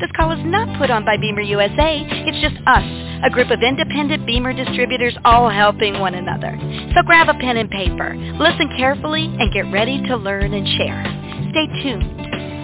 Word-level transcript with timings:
This 0.00 0.10
call 0.16 0.32
is 0.32 0.42
not 0.44 0.76
put 0.78 0.90
on 0.90 1.04
by 1.04 1.16
Beamer 1.16 1.40
USA. 1.42 2.02
It's 2.26 2.40
just 2.42 2.56
us, 2.66 2.82
a 3.22 3.30
group 3.30 3.50
of 3.50 3.62
independent 3.62 4.26
Beamer 4.26 4.52
distributors 4.52 5.16
all 5.24 5.48
helping 5.48 6.00
one 6.00 6.14
another. 6.14 6.58
So 6.94 7.02
grab 7.06 7.28
a 7.28 7.34
pen 7.34 7.56
and 7.56 7.70
paper, 7.70 8.16
listen 8.38 8.68
carefully, 8.76 9.24
and 9.24 9.52
get 9.52 9.70
ready 9.70 10.02
to 10.08 10.16
learn 10.16 10.52
and 10.52 10.66
share. 10.76 11.04
Stay 11.50 11.66
tuned. 11.82 12.10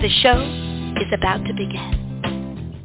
The 0.02 0.10
show 0.22 0.42
is 1.00 1.06
about 1.14 1.46
to 1.46 1.54
begin. 1.54 2.84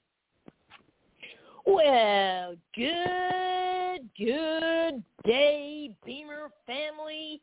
Well, 1.66 2.54
good, 2.76 4.10
good 4.16 5.04
day, 5.26 5.90
Beamer 6.06 6.52
family. 6.68 7.42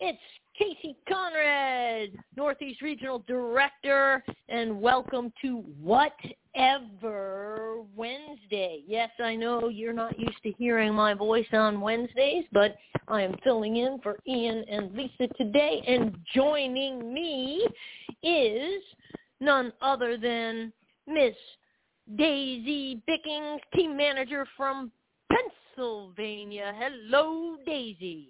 It's 0.00 0.18
Casey 0.56 0.96
Conrad, 1.08 2.10
Northeast 2.36 2.82
Regional 2.82 3.24
Director, 3.26 4.22
and 4.48 4.80
welcome 4.80 5.32
to 5.42 5.64
Whatever 5.82 7.78
Wednesday. 7.96 8.84
Yes, 8.86 9.10
I 9.18 9.34
know 9.34 9.66
you're 9.68 9.92
not 9.92 10.16
used 10.16 10.40
to 10.44 10.52
hearing 10.52 10.94
my 10.94 11.14
voice 11.14 11.48
on 11.52 11.80
Wednesdays, 11.80 12.44
but 12.52 12.76
I 13.08 13.22
am 13.22 13.34
filling 13.42 13.78
in 13.78 13.98
for 14.00 14.20
Ian 14.28 14.64
and 14.70 14.94
Lisa 14.94 15.26
today, 15.36 15.82
and 15.88 16.16
joining 16.32 17.12
me 17.12 17.66
is 18.22 18.80
none 19.40 19.72
other 19.82 20.16
than 20.16 20.72
Miss 21.08 21.34
Daisy 22.16 23.02
Bickings, 23.04 23.60
team 23.74 23.96
manager 23.96 24.46
from 24.56 24.92
Pennsylvania. 25.28 26.72
Hello, 26.78 27.56
Daisy. 27.66 28.28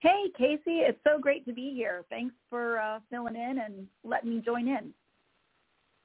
Hey, 0.00 0.30
Casey, 0.36 0.80
it's 0.80 0.98
so 1.04 1.18
great 1.18 1.44
to 1.44 1.52
be 1.52 1.74
here. 1.74 2.04
Thanks 2.08 2.34
for 2.48 2.80
uh, 2.80 3.00
filling 3.10 3.36
in 3.36 3.58
and 3.58 3.86
letting 4.02 4.30
me 4.30 4.42
join 4.44 4.66
in. 4.66 4.94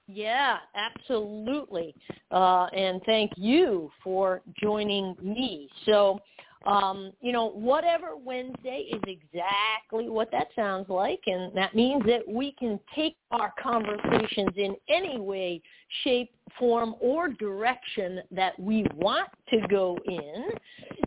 Yeah, 0.07 0.57
absolutely. 0.75 1.95
Uh, 2.29 2.66
and 2.73 3.01
thank 3.05 3.31
you 3.38 3.89
for 4.03 4.41
joining 4.61 5.16
me. 5.21 5.69
So, 5.85 6.19
um, 6.66 7.13
you 7.21 7.31
know, 7.31 7.51
whatever 7.51 8.17
Wednesday 8.17 8.85
is 8.91 9.01
exactly 9.07 10.09
what 10.09 10.29
that 10.31 10.47
sounds 10.55 10.89
like, 10.89 11.21
and 11.25 11.55
that 11.55 11.73
means 11.73 12.03
that 12.05 12.27
we 12.27 12.51
can 12.59 12.79
take 12.93 13.16
our 13.31 13.53
conversations 13.61 14.51
in 14.57 14.75
any 14.89 15.19
way, 15.19 15.61
shape, 16.03 16.31
form, 16.59 16.95
or 17.00 17.29
direction 17.29 18.22
that 18.31 18.59
we 18.59 18.85
want 18.95 19.29
to 19.50 19.59
go 19.69 19.97
in. 20.06 20.45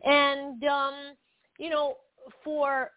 And, 0.04 0.64
um, 0.64 0.94
you 1.58 1.70
know, 1.70 1.96
for 2.44 2.90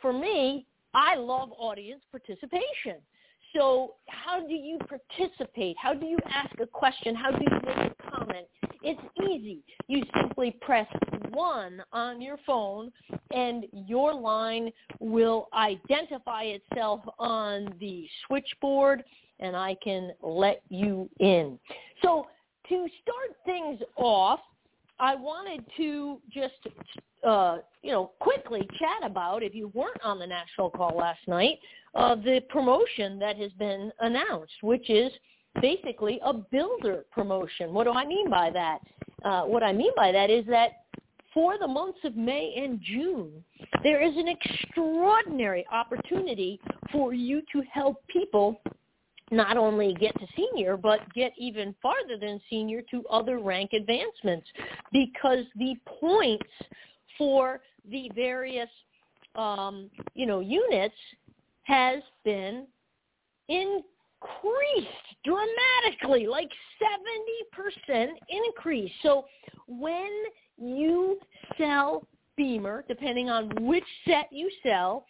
for 0.00 0.12
me, 0.12 0.66
I 0.94 1.14
love 1.16 1.50
audience 1.58 2.02
participation. 2.10 3.00
So 3.54 3.94
how 4.08 4.46
do 4.46 4.54
you 4.54 4.78
participate? 4.78 5.76
How 5.80 5.94
do 5.94 6.06
you 6.06 6.18
ask 6.28 6.50
a 6.60 6.66
question? 6.66 7.14
How 7.14 7.30
do 7.30 7.38
you 7.38 7.56
make 7.64 7.92
a 7.92 8.10
comment? 8.10 8.46
It's 8.82 9.00
easy. 9.22 9.62
You 9.88 10.02
simply 10.20 10.56
press 10.60 10.86
one 11.30 11.82
on 11.92 12.20
your 12.20 12.38
phone 12.46 12.92
and 13.30 13.66
your 13.72 14.14
line 14.14 14.70
will 15.00 15.48
identify 15.54 16.44
itself 16.44 17.00
on 17.18 17.74
the 17.80 18.06
switchboard 18.26 19.02
and 19.40 19.56
I 19.56 19.76
can 19.82 20.12
let 20.22 20.62
you 20.68 21.08
in. 21.20 21.58
So 22.02 22.26
to 22.68 22.88
start 23.02 23.36
things 23.44 23.80
off, 23.96 24.40
I 24.98 25.14
wanted 25.14 25.64
to 25.76 26.20
just, 26.32 26.54
uh, 27.26 27.58
you 27.82 27.92
know, 27.92 28.12
quickly 28.20 28.66
chat 28.78 29.08
about, 29.08 29.42
if 29.42 29.54
you 29.54 29.68
weren't 29.74 30.02
on 30.02 30.18
the 30.18 30.26
national 30.26 30.70
call 30.70 30.96
last 30.96 31.20
night, 31.26 31.58
uh, 31.94 32.14
the 32.14 32.40
promotion 32.48 33.18
that 33.18 33.36
has 33.36 33.52
been 33.52 33.92
announced, 34.00 34.54
which 34.62 34.88
is 34.88 35.12
basically 35.60 36.20
a 36.24 36.32
builder 36.32 37.04
promotion. 37.12 37.72
What 37.72 37.84
do 37.84 37.92
I 37.92 38.06
mean 38.06 38.30
by 38.30 38.50
that? 38.50 38.78
Uh, 39.24 39.42
what 39.42 39.62
I 39.62 39.72
mean 39.72 39.92
by 39.96 40.12
that 40.12 40.30
is 40.30 40.44
that 40.46 40.84
for 41.32 41.58
the 41.58 41.68
months 41.68 41.98
of 42.04 42.16
May 42.16 42.54
and 42.56 42.80
June, 42.82 43.44
there 43.82 44.02
is 44.02 44.16
an 44.16 44.28
extraordinary 44.28 45.66
opportunity 45.70 46.58
for 46.92 47.12
you 47.12 47.42
to 47.52 47.62
help 47.70 48.02
people 48.08 48.60
not 49.30 49.56
only 49.56 49.94
get 49.94 50.14
to 50.20 50.26
senior, 50.36 50.76
but 50.76 51.00
get 51.14 51.32
even 51.36 51.74
farther 51.82 52.16
than 52.20 52.40
senior 52.48 52.82
to 52.90 53.04
other 53.10 53.38
rank 53.38 53.72
advancements 53.72 54.46
because 54.92 55.44
the 55.56 55.74
points 56.00 56.46
for 57.18 57.60
the 57.90 58.10
various, 58.14 58.68
um, 59.34 59.90
you 60.14 60.26
know, 60.26 60.40
units 60.40 60.94
has 61.64 62.02
been 62.24 62.66
increased 63.48 64.88
dramatically, 65.24 66.26
like 66.26 66.50
70% 67.88 68.08
increase. 68.28 68.92
So 69.02 69.24
when 69.66 70.10
you 70.56 71.18
sell 71.58 72.06
Beamer, 72.36 72.84
depending 72.86 73.30
on 73.30 73.50
which 73.66 73.84
set 74.06 74.28
you 74.30 74.50
sell, 74.62 75.06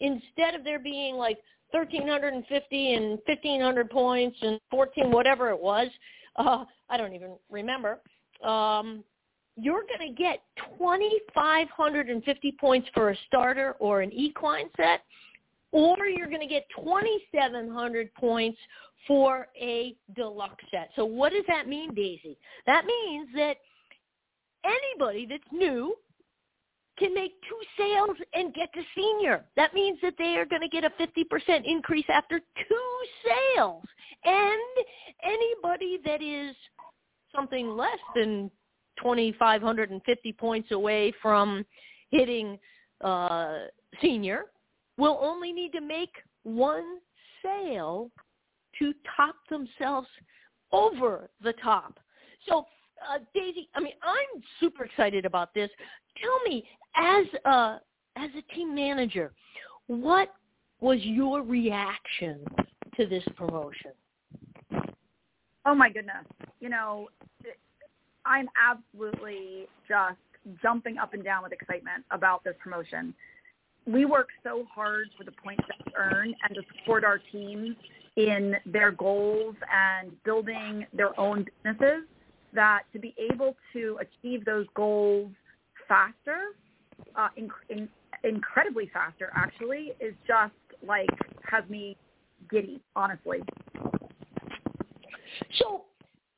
instead 0.00 0.54
of 0.54 0.62
there 0.62 0.78
being 0.78 1.16
like 1.16 1.38
1350 1.70 2.94
and 2.94 3.18
1500 3.26 3.90
points 3.90 4.36
and 4.42 4.60
14 4.70 5.10
whatever 5.10 5.50
it 5.50 5.60
was 5.60 5.88
uh 6.36 6.64
i 6.88 6.96
don't 6.96 7.14
even 7.14 7.36
remember. 7.50 8.00
Um 8.44 9.04
you're 9.60 9.82
going 9.82 10.08
to 10.08 10.14
get 10.14 10.42
2550 10.78 12.56
points 12.60 12.88
for 12.94 13.10
a 13.10 13.16
starter 13.26 13.74
or 13.80 14.02
an 14.02 14.12
equine 14.12 14.70
set 14.76 15.02
or 15.72 16.06
you're 16.06 16.28
going 16.28 16.40
to 16.40 16.46
get 16.46 16.64
2700 16.76 18.14
points 18.14 18.58
for 19.06 19.48
a 19.60 19.96
deluxe 20.14 20.64
set. 20.70 20.90
So 20.96 21.04
what 21.04 21.32
does 21.32 21.44
that 21.48 21.68
mean 21.68 21.92
daisy? 21.94 22.38
That 22.66 22.84
means 22.86 23.28
that 23.34 23.56
anybody 24.64 25.26
that's 25.26 25.42
new 25.52 25.96
can 26.98 27.14
make 27.14 27.32
two 27.48 27.60
sales 27.76 28.16
and 28.34 28.52
get 28.54 28.72
to 28.74 28.80
senior. 28.96 29.44
That 29.56 29.74
means 29.74 29.98
that 30.02 30.14
they 30.18 30.36
are 30.36 30.44
going 30.44 30.62
to 30.62 30.68
get 30.68 30.84
a 30.84 30.90
50% 30.90 31.62
increase 31.64 32.06
after 32.08 32.38
two 32.38 32.98
sales. 33.54 33.84
And 34.24 34.86
anybody 35.22 35.98
that 36.04 36.22
is 36.22 36.54
something 37.34 37.76
less 37.76 37.98
than 38.14 38.50
2,550 39.02 40.32
points 40.32 40.72
away 40.72 41.12
from 41.22 41.64
hitting 42.10 42.58
uh, 43.02 43.66
senior 44.00 44.46
will 44.96 45.18
only 45.20 45.52
need 45.52 45.72
to 45.72 45.80
make 45.80 46.10
one 46.42 46.98
sale 47.42 48.10
to 48.78 48.92
top 49.16 49.36
themselves 49.48 50.08
over 50.72 51.30
the 51.42 51.52
top. 51.62 51.98
So 52.48 52.66
uh, 53.12 53.18
Daisy, 53.34 53.68
I 53.74 53.80
mean, 53.80 53.92
I'm 54.02 54.42
super 54.60 54.84
excited 54.84 55.24
about 55.24 55.54
this. 55.54 55.70
Tell 56.22 56.40
me, 56.44 56.64
as 56.96 57.26
a 57.44 57.80
as 58.16 58.30
a 58.36 58.54
team 58.54 58.74
manager, 58.74 59.32
what 59.86 60.34
was 60.80 60.98
your 61.02 61.42
reaction 61.42 62.44
to 62.96 63.06
this 63.06 63.24
promotion? 63.36 63.92
Oh 65.66 65.74
my 65.74 65.90
goodness! 65.90 66.24
You 66.60 66.68
know, 66.68 67.08
I'm 68.24 68.48
absolutely 68.60 69.68
just 69.88 70.18
jumping 70.62 70.98
up 70.98 71.14
and 71.14 71.22
down 71.22 71.42
with 71.42 71.52
excitement 71.52 72.04
about 72.10 72.44
this 72.44 72.54
promotion. 72.62 73.14
We 73.86 74.04
work 74.04 74.28
so 74.42 74.66
hard 74.74 75.08
for 75.16 75.24
the 75.24 75.32
points 75.32 75.64
that 75.68 75.76
we 75.86 75.92
earn 75.96 76.34
and 76.42 76.54
to 76.54 76.62
support 76.78 77.04
our 77.04 77.18
teams 77.32 77.74
in 78.16 78.54
their 78.66 78.90
goals 78.90 79.54
and 79.72 80.12
building 80.24 80.86
their 80.92 81.18
own 81.18 81.46
businesses 81.62 82.04
that 82.58 82.82
to 82.92 82.98
be 82.98 83.14
able 83.32 83.54
to 83.72 84.00
achieve 84.00 84.44
those 84.44 84.66
goals 84.74 85.30
faster 85.86 86.56
uh, 87.14 87.28
in, 87.36 87.48
in, 87.68 87.88
incredibly 88.24 88.90
faster 88.92 89.30
actually 89.36 89.92
is 90.00 90.12
just 90.26 90.52
like 90.84 91.08
has 91.48 91.62
me 91.70 91.96
giddy, 92.50 92.80
honestly. 92.96 93.38
So, 95.60 95.84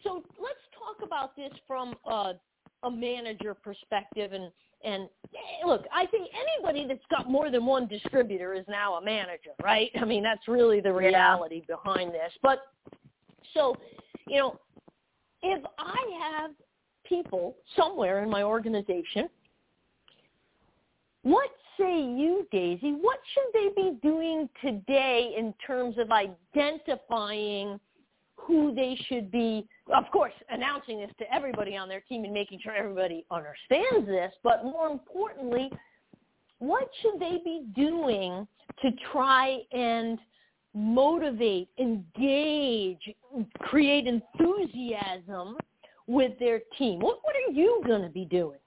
so 0.04 0.22
let's 0.38 0.60
talk 0.78 1.06
about 1.06 1.34
this 1.36 1.52
from 1.66 1.94
a, 2.06 2.34
a 2.82 2.90
manager 2.90 3.54
perspective 3.54 4.34
and 4.34 4.52
and 4.82 5.08
eh, 5.34 5.66
look, 5.66 5.84
I 5.94 6.06
think 6.06 6.28
anybody 6.34 6.86
that's 6.86 7.04
got 7.10 7.30
more 7.30 7.50
than 7.50 7.64
one 7.64 7.86
distributor 7.86 8.54
is 8.54 8.64
now 8.68 8.94
a 8.94 9.02
manager, 9.02 9.50
right? 9.62 9.90
I 10.00 10.04
mean, 10.04 10.22
that's 10.22 10.48
really 10.48 10.80
the 10.80 10.92
reality 10.92 11.62
yeah. 11.66 11.76
behind 11.76 12.12
this. 12.12 12.32
But 12.42 12.60
so, 13.52 13.76
you 14.26 14.38
know, 14.38 14.58
if 15.42 15.64
I 15.78 16.20
have 16.22 16.50
people 17.04 17.56
somewhere 17.76 18.22
in 18.22 18.30
my 18.30 18.42
organization, 18.42 19.28
what 21.22 21.50
say 21.78 22.00
you, 22.00 22.46
Daisy? 22.50 22.92
What 22.92 23.18
should 23.34 23.52
they 23.52 23.68
be 23.74 23.98
doing 24.02 24.48
today 24.62 25.34
in 25.36 25.54
terms 25.66 25.96
of 25.98 26.10
identifying 26.10 27.80
who 28.36 28.74
they 28.74 28.98
should 29.06 29.30
be, 29.30 29.66
of 29.94 30.04
course, 30.12 30.32
announcing 30.50 30.98
this 30.98 31.10
to 31.18 31.34
everybody 31.34 31.76
on 31.76 31.88
their 31.88 32.00
team 32.00 32.24
and 32.24 32.32
making 32.32 32.60
sure 32.62 32.74
everybody 32.74 33.24
understands 33.30 34.06
this, 34.06 34.32
but 34.42 34.64
more 34.64 34.88
importantly, 34.88 35.70
what 36.58 36.88
should 37.00 37.20
they 37.20 37.38
be 37.44 37.64
doing 37.74 38.46
to 38.82 38.90
try 39.12 39.58
and 39.72 40.18
motivate, 40.74 41.68
engage, 41.78 43.14
create 43.60 44.06
enthusiasm 44.06 45.56
with 46.06 46.38
their 46.38 46.60
team? 46.78 47.00
What, 47.00 47.18
what 47.22 47.34
are 47.36 47.52
you 47.52 47.82
going 47.86 48.02
to 48.02 48.08
be 48.08 48.24
doing? 48.24 48.58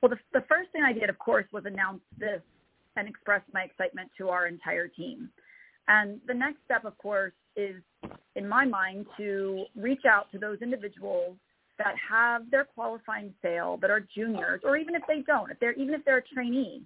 Well, 0.00 0.10
the, 0.10 0.18
the 0.32 0.44
first 0.48 0.70
thing 0.70 0.82
I 0.84 0.92
did, 0.92 1.10
of 1.10 1.18
course, 1.18 1.46
was 1.52 1.64
announce 1.66 2.00
this 2.18 2.40
and 2.96 3.08
express 3.08 3.42
my 3.52 3.62
excitement 3.62 4.10
to 4.18 4.28
our 4.28 4.46
entire 4.46 4.88
team. 4.88 5.28
And 5.88 6.20
the 6.26 6.34
next 6.34 6.58
step, 6.64 6.84
of 6.84 6.96
course, 6.98 7.32
is, 7.56 7.82
in 8.36 8.48
my 8.48 8.64
mind, 8.64 9.06
to 9.16 9.64
reach 9.74 10.02
out 10.08 10.30
to 10.32 10.38
those 10.38 10.58
individuals 10.60 11.36
that 11.78 11.94
have 12.08 12.50
their 12.50 12.64
qualifying 12.64 13.32
sale 13.40 13.78
that 13.80 13.90
are 13.90 14.06
juniors, 14.14 14.60
or 14.64 14.76
even 14.76 14.94
if 14.94 15.02
they 15.08 15.22
don't, 15.26 15.50
if 15.50 15.58
they're 15.60 15.72
even 15.74 15.94
if 15.94 16.04
they're 16.04 16.18
a 16.18 16.34
trainee, 16.34 16.82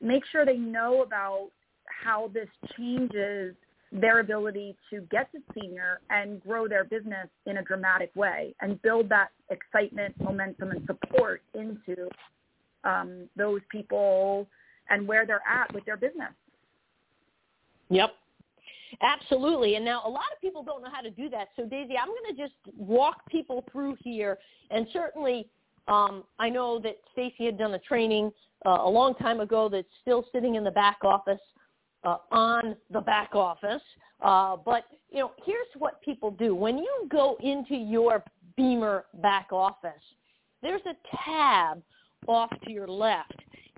make 0.00 0.24
sure 0.32 0.44
they 0.44 0.56
know 0.56 1.02
about 1.02 1.50
how 1.90 2.30
this 2.32 2.48
changes 2.76 3.54
their 3.92 4.20
ability 4.20 4.76
to 4.88 5.00
get 5.10 5.30
to 5.32 5.38
senior 5.54 6.00
and 6.10 6.40
grow 6.42 6.68
their 6.68 6.84
business 6.84 7.28
in 7.46 7.56
a 7.56 7.62
dramatic 7.62 8.10
way 8.14 8.54
and 8.60 8.80
build 8.82 9.08
that 9.08 9.30
excitement, 9.50 10.14
momentum, 10.20 10.70
and 10.70 10.86
support 10.86 11.42
into 11.54 12.08
um, 12.84 13.28
those 13.36 13.60
people 13.70 14.46
and 14.90 15.06
where 15.06 15.26
they're 15.26 15.42
at 15.48 15.72
with 15.74 15.84
their 15.84 15.96
business. 15.96 16.32
Yep. 17.88 18.14
Absolutely. 19.02 19.76
And 19.76 19.84
now 19.84 20.02
a 20.04 20.08
lot 20.08 20.24
of 20.34 20.40
people 20.40 20.62
don't 20.62 20.82
know 20.82 20.90
how 20.92 21.00
to 21.00 21.10
do 21.10 21.28
that. 21.30 21.48
So 21.56 21.64
Daisy, 21.64 21.94
I'm 21.96 22.08
going 22.08 22.36
to 22.36 22.40
just 22.40 22.54
walk 22.76 23.26
people 23.28 23.64
through 23.70 23.96
here. 24.02 24.38
And 24.70 24.86
certainly 24.92 25.48
um, 25.88 26.24
I 26.38 26.48
know 26.48 26.78
that 26.80 26.96
Stacy 27.12 27.46
had 27.46 27.58
done 27.58 27.74
a 27.74 27.78
training 27.78 28.30
uh, 28.66 28.78
a 28.82 28.88
long 28.88 29.14
time 29.14 29.40
ago 29.40 29.68
that's 29.68 29.88
still 30.02 30.24
sitting 30.32 30.56
in 30.56 30.64
the 30.64 30.70
back 30.70 30.98
office 31.02 31.40
uh, 32.04 32.16
on 32.30 32.76
the 32.90 33.00
back 33.00 33.34
office. 33.34 33.82
Uh, 34.20 34.56
but, 34.64 34.84
you 35.10 35.20
know, 35.20 35.32
here's 35.44 35.66
what 35.78 36.00
people 36.02 36.30
do. 36.30 36.54
When 36.54 36.78
you 36.78 37.08
go 37.10 37.36
into 37.40 37.74
your 37.74 38.22
Beamer 38.56 39.06
back 39.22 39.48
office, 39.52 40.02
there's 40.62 40.82
a 40.86 40.94
tab 41.24 41.82
off 42.26 42.50
to 42.64 42.70
your 42.70 42.88
left. 42.88 43.34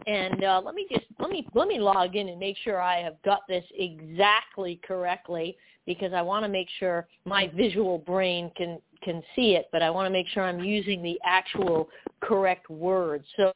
And 0.06 0.42
uh, 0.42 0.60
let 0.64 0.74
me 0.74 0.86
just 0.90 1.06
let 1.20 1.30
me 1.30 1.46
let 1.54 1.68
me 1.68 1.78
log 1.78 2.16
in 2.16 2.28
and 2.28 2.40
make 2.40 2.56
sure 2.64 2.80
I 2.80 3.00
have 3.02 3.22
got 3.24 3.40
this 3.48 3.64
exactly 3.78 4.80
correctly 4.82 5.56
because 5.86 6.12
I 6.12 6.22
want 6.22 6.44
to 6.44 6.48
make 6.48 6.66
sure 6.80 7.06
my 7.24 7.48
visual 7.54 7.98
brain 7.98 8.50
can 8.56 8.80
can 9.02 9.22
see 9.36 9.54
it, 9.54 9.68
but 9.70 9.80
I 9.82 9.90
want 9.90 10.06
to 10.06 10.10
make 10.10 10.26
sure 10.28 10.42
I'm 10.42 10.60
using 10.60 11.02
the 11.02 11.20
actual 11.24 11.88
correct 12.20 12.68
words. 12.68 13.24
So 13.36 13.52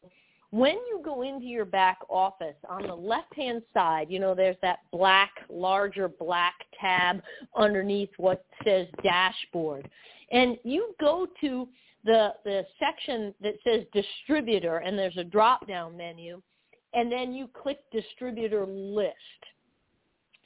when 0.50 0.74
you 0.74 1.00
go 1.04 1.22
into 1.22 1.46
your 1.46 1.64
back 1.64 1.98
office 2.08 2.56
on 2.68 2.86
the 2.86 2.94
left 2.94 3.34
hand 3.34 3.62
side, 3.74 4.06
you 4.10 4.18
know 4.18 4.34
there's 4.34 4.56
that 4.62 4.80
black 4.92 5.30
larger 5.48 6.08
black 6.08 6.54
tab 6.80 7.22
underneath 7.56 8.10
what 8.16 8.44
says 8.64 8.86
dashboard. 9.02 9.88
And 10.30 10.56
you 10.64 10.94
go 11.00 11.26
to 11.40 11.68
the 12.04 12.34
the 12.44 12.64
section 12.78 13.34
that 13.42 13.54
says 13.64 13.84
distributor 13.92 14.78
and 14.78 14.98
there's 14.98 15.16
a 15.16 15.24
drop 15.24 15.66
down 15.66 15.96
menu 15.96 16.40
and 16.94 17.12
then 17.12 17.32
you 17.32 17.48
click 17.48 17.78
distributor 17.92 18.66
list. 18.66 19.14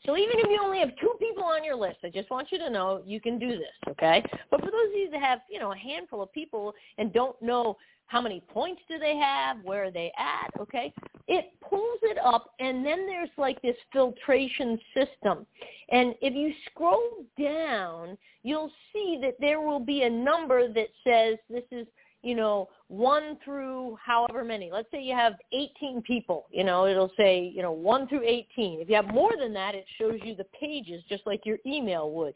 So 0.06 0.16
even 0.16 0.38
if 0.38 0.48
you 0.48 0.58
only 0.62 0.78
have 0.78 0.90
two 1.00 1.12
people 1.18 1.44
on 1.44 1.62
your 1.62 1.76
list, 1.76 1.98
I 2.02 2.08
just 2.08 2.30
want 2.30 2.50
you 2.50 2.58
to 2.58 2.70
know 2.70 3.02
you 3.06 3.20
can 3.20 3.38
do 3.38 3.50
this, 3.50 3.76
okay? 3.90 4.24
But 4.50 4.60
for 4.60 4.70
those 4.70 4.86
of 4.86 4.94
you 4.94 5.10
that 5.10 5.20
have, 5.20 5.40
you 5.50 5.60
know, 5.60 5.72
a 5.72 5.76
handful 5.76 6.22
of 6.22 6.32
people 6.32 6.72
and 6.96 7.12
don't 7.12 7.40
know 7.42 7.76
how 8.10 8.20
many 8.20 8.42
points 8.48 8.82
do 8.88 8.98
they 8.98 9.16
have, 9.16 9.58
where 9.62 9.84
are 9.84 9.90
they 9.92 10.12
at, 10.18 10.50
okay? 10.60 10.92
It 11.28 11.52
pulls 11.60 12.00
it 12.02 12.18
up 12.18 12.50
and 12.58 12.84
then 12.84 13.06
there's 13.06 13.30
like 13.38 13.62
this 13.62 13.76
filtration 13.92 14.80
system. 14.92 15.46
And 15.90 16.16
if 16.20 16.34
you 16.34 16.52
scroll 16.66 17.24
down, 17.40 18.18
you'll 18.42 18.72
see 18.92 19.20
that 19.22 19.36
there 19.38 19.60
will 19.60 19.78
be 19.78 20.02
a 20.02 20.10
number 20.10 20.72
that 20.72 20.88
says 21.04 21.38
this 21.48 21.62
is 21.70 21.86
you 22.22 22.34
know, 22.34 22.68
one 22.88 23.38
through 23.44 23.96
however 24.04 24.44
many. 24.44 24.70
Let's 24.70 24.90
say 24.90 25.02
you 25.02 25.14
have 25.14 25.34
18 25.52 26.02
people, 26.02 26.46
you 26.50 26.64
know, 26.64 26.86
it'll 26.86 27.12
say, 27.16 27.50
you 27.54 27.62
know, 27.62 27.72
one 27.72 28.06
through 28.08 28.24
18. 28.24 28.80
If 28.80 28.90
you 28.90 28.96
have 28.96 29.06
more 29.06 29.32
than 29.38 29.54
that, 29.54 29.74
it 29.74 29.86
shows 29.98 30.18
you 30.22 30.34
the 30.34 30.44
pages 30.44 31.02
just 31.08 31.26
like 31.26 31.46
your 31.46 31.56
email 31.64 32.10
would. 32.10 32.34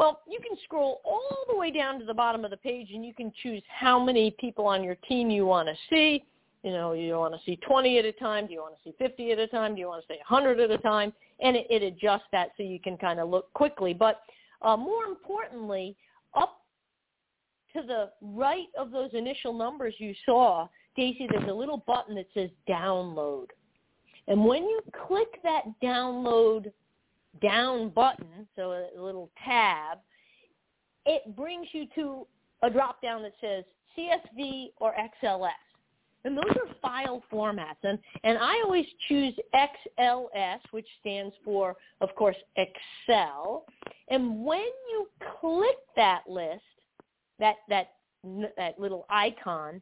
Well, 0.00 0.22
you 0.26 0.38
can 0.40 0.56
scroll 0.64 1.02
all 1.04 1.44
the 1.46 1.54
way 1.54 1.70
down 1.70 1.98
to 1.98 2.06
the 2.06 2.14
bottom 2.14 2.42
of 2.42 2.50
the 2.50 2.56
page 2.56 2.88
and 2.94 3.04
you 3.04 3.12
can 3.12 3.30
choose 3.42 3.62
how 3.68 4.02
many 4.02 4.34
people 4.40 4.64
on 4.64 4.82
your 4.82 4.94
team 5.06 5.28
you 5.28 5.44
want 5.44 5.68
to 5.68 5.74
see. 5.90 6.24
You 6.62 6.70
know, 6.70 6.94
you 6.94 7.12
want 7.12 7.34
to 7.34 7.40
see 7.44 7.56
20 7.56 7.98
at 7.98 8.06
a 8.06 8.12
time. 8.12 8.46
Do 8.46 8.54
you 8.54 8.60
want 8.60 8.76
to 8.76 8.80
see 8.82 8.94
50 8.98 9.32
at 9.32 9.38
a 9.38 9.46
time? 9.46 9.74
Do 9.74 9.80
you 9.82 9.88
want 9.88 10.02
to 10.02 10.08
see 10.10 10.18
100 10.26 10.58
at 10.58 10.70
a 10.70 10.78
time? 10.78 11.12
And 11.40 11.54
it, 11.54 11.66
it 11.68 11.82
adjusts 11.82 12.24
that 12.32 12.52
so 12.56 12.62
you 12.62 12.80
can 12.80 12.96
kind 12.96 13.20
of 13.20 13.28
look 13.28 13.52
quickly. 13.52 13.92
But 13.92 14.22
uh, 14.62 14.74
more 14.74 15.04
importantly, 15.04 15.94
up 16.32 16.62
to 17.74 17.82
the 17.86 18.08
right 18.22 18.68
of 18.78 18.92
those 18.92 19.10
initial 19.12 19.52
numbers 19.52 19.92
you 19.98 20.14
saw, 20.24 20.66
Daisy, 20.96 21.28
there's 21.30 21.50
a 21.50 21.52
little 21.52 21.84
button 21.86 22.14
that 22.14 22.28
says 22.32 22.48
download. 22.66 23.48
And 24.28 24.46
when 24.46 24.62
you 24.62 24.80
click 25.06 25.42
that 25.42 25.64
download 25.82 26.72
down 27.40 27.90
button, 27.90 28.48
so 28.56 28.72
a 28.72 29.00
little 29.00 29.30
tab, 29.44 29.98
it 31.06 31.36
brings 31.36 31.66
you 31.72 31.86
to 31.94 32.26
a 32.62 32.70
drop 32.70 33.00
down 33.02 33.22
that 33.22 33.32
says 33.40 33.64
CSV 33.96 34.72
or 34.78 34.94
XLS. 35.22 35.50
And 36.24 36.36
those 36.36 36.50
are 36.50 36.74
file 36.82 37.22
formats. 37.32 37.82
And, 37.82 37.98
and 38.24 38.36
I 38.36 38.60
always 38.64 38.84
choose 39.08 39.34
XLS, 39.54 40.58
which 40.70 40.86
stands 41.00 41.34
for, 41.44 41.76
of 42.02 42.14
course, 42.14 42.36
Excel. 42.56 43.64
And 44.08 44.44
when 44.44 44.60
you 44.90 45.08
click 45.40 45.78
that 45.96 46.22
list, 46.28 46.62
that 47.38 47.56
that 47.70 47.92
that 48.58 48.78
little 48.78 49.06
icon, 49.08 49.80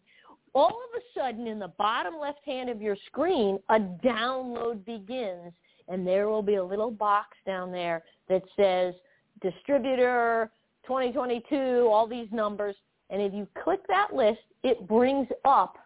all 0.55 0.69
of 0.69 1.01
a 1.01 1.19
sudden 1.19 1.49
in 1.49 1.59
the 1.59 1.73
bottom 1.77 2.15
left 2.21 2.45
hand 2.47 2.71
of 2.71 2.81
your 2.81 2.97
screen, 3.07 3.59
a 3.69 3.81
download 3.81 4.85
begins, 4.85 5.53
and 5.89 6.07
there 6.07 6.29
will 6.29 6.43
be 6.43 6.57
a 6.57 6.65
little 6.65 6.91
box 6.91 7.37
down 7.47 7.73
there 7.73 8.03
that 8.29 8.43
says 8.57 8.95
distributor 9.41 10.51
2022, 10.87 11.89
all 11.91 12.07
these 12.07 12.29
numbers, 12.33 12.75
and 13.11 13.23
if 13.23 13.33
you 13.33 13.47
click 13.63 13.81
that 13.89 14.15
list, 14.15 14.41
it 14.63 14.87
brings 14.87 15.29
up 15.45 15.77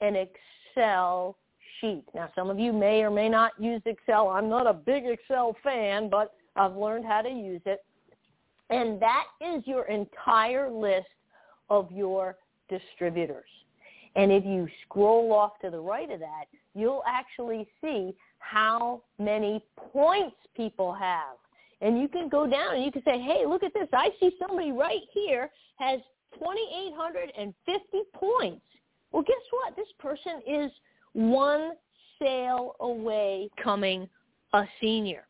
an 0.00 0.16
Excel 0.16 1.36
sheet. 1.80 2.04
Now, 2.14 2.30
some 2.34 2.50
of 2.50 2.58
you 2.58 2.72
may 2.72 3.02
or 3.02 3.10
may 3.10 3.28
not 3.28 3.52
use 3.58 3.82
Excel. 3.86 4.28
I'm 4.28 4.48
not 4.48 4.66
a 4.66 4.72
big 4.72 5.04
Excel 5.06 5.56
fan, 5.62 6.08
but 6.08 6.34
I've 6.54 6.76
learned 6.76 7.04
how 7.04 7.22
to 7.22 7.30
use 7.30 7.62
it. 7.66 7.84
And 8.70 9.00
that 9.00 9.24
is 9.40 9.62
your 9.66 9.84
entire 9.84 10.70
list 10.70 11.06
of 11.70 11.90
your 11.92 12.36
distributors. 12.68 13.48
And 14.16 14.32
if 14.32 14.44
you 14.44 14.66
scroll 14.84 15.32
off 15.32 15.52
to 15.62 15.70
the 15.70 15.78
right 15.78 16.10
of 16.10 16.20
that, 16.20 16.46
you'll 16.74 17.02
actually 17.06 17.68
see 17.82 18.14
how 18.38 19.02
many 19.18 19.62
points 19.92 20.36
people 20.56 20.92
have. 20.92 21.36
And 21.80 22.00
you 22.00 22.08
can 22.08 22.28
go 22.28 22.46
down 22.46 22.76
and 22.76 22.84
you 22.84 22.90
can 22.90 23.02
say, 23.04 23.20
hey, 23.20 23.44
look 23.46 23.62
at 23.62 23.74
this. 23.74 23.88
I 23.92 24.10
see 24.18 24.32
somebody 24.38 24.72
right 24.72 25.02
here 25.12 25.50
has 25.78 26.00
2,850 26.34 27.98
points. 28.14 28.64
Well, 29.12 29.22
guess 29.22 29.36
what? 29.50 29.76
This 29.76 29.88
person 29.98 30.40
is 30.46 30.70
one 31.12 31.72
sale 32.18 32.76
away 32.80 33.48
coming 33.62 34.08
a 34.52 34.64
senior. 34.80 35.26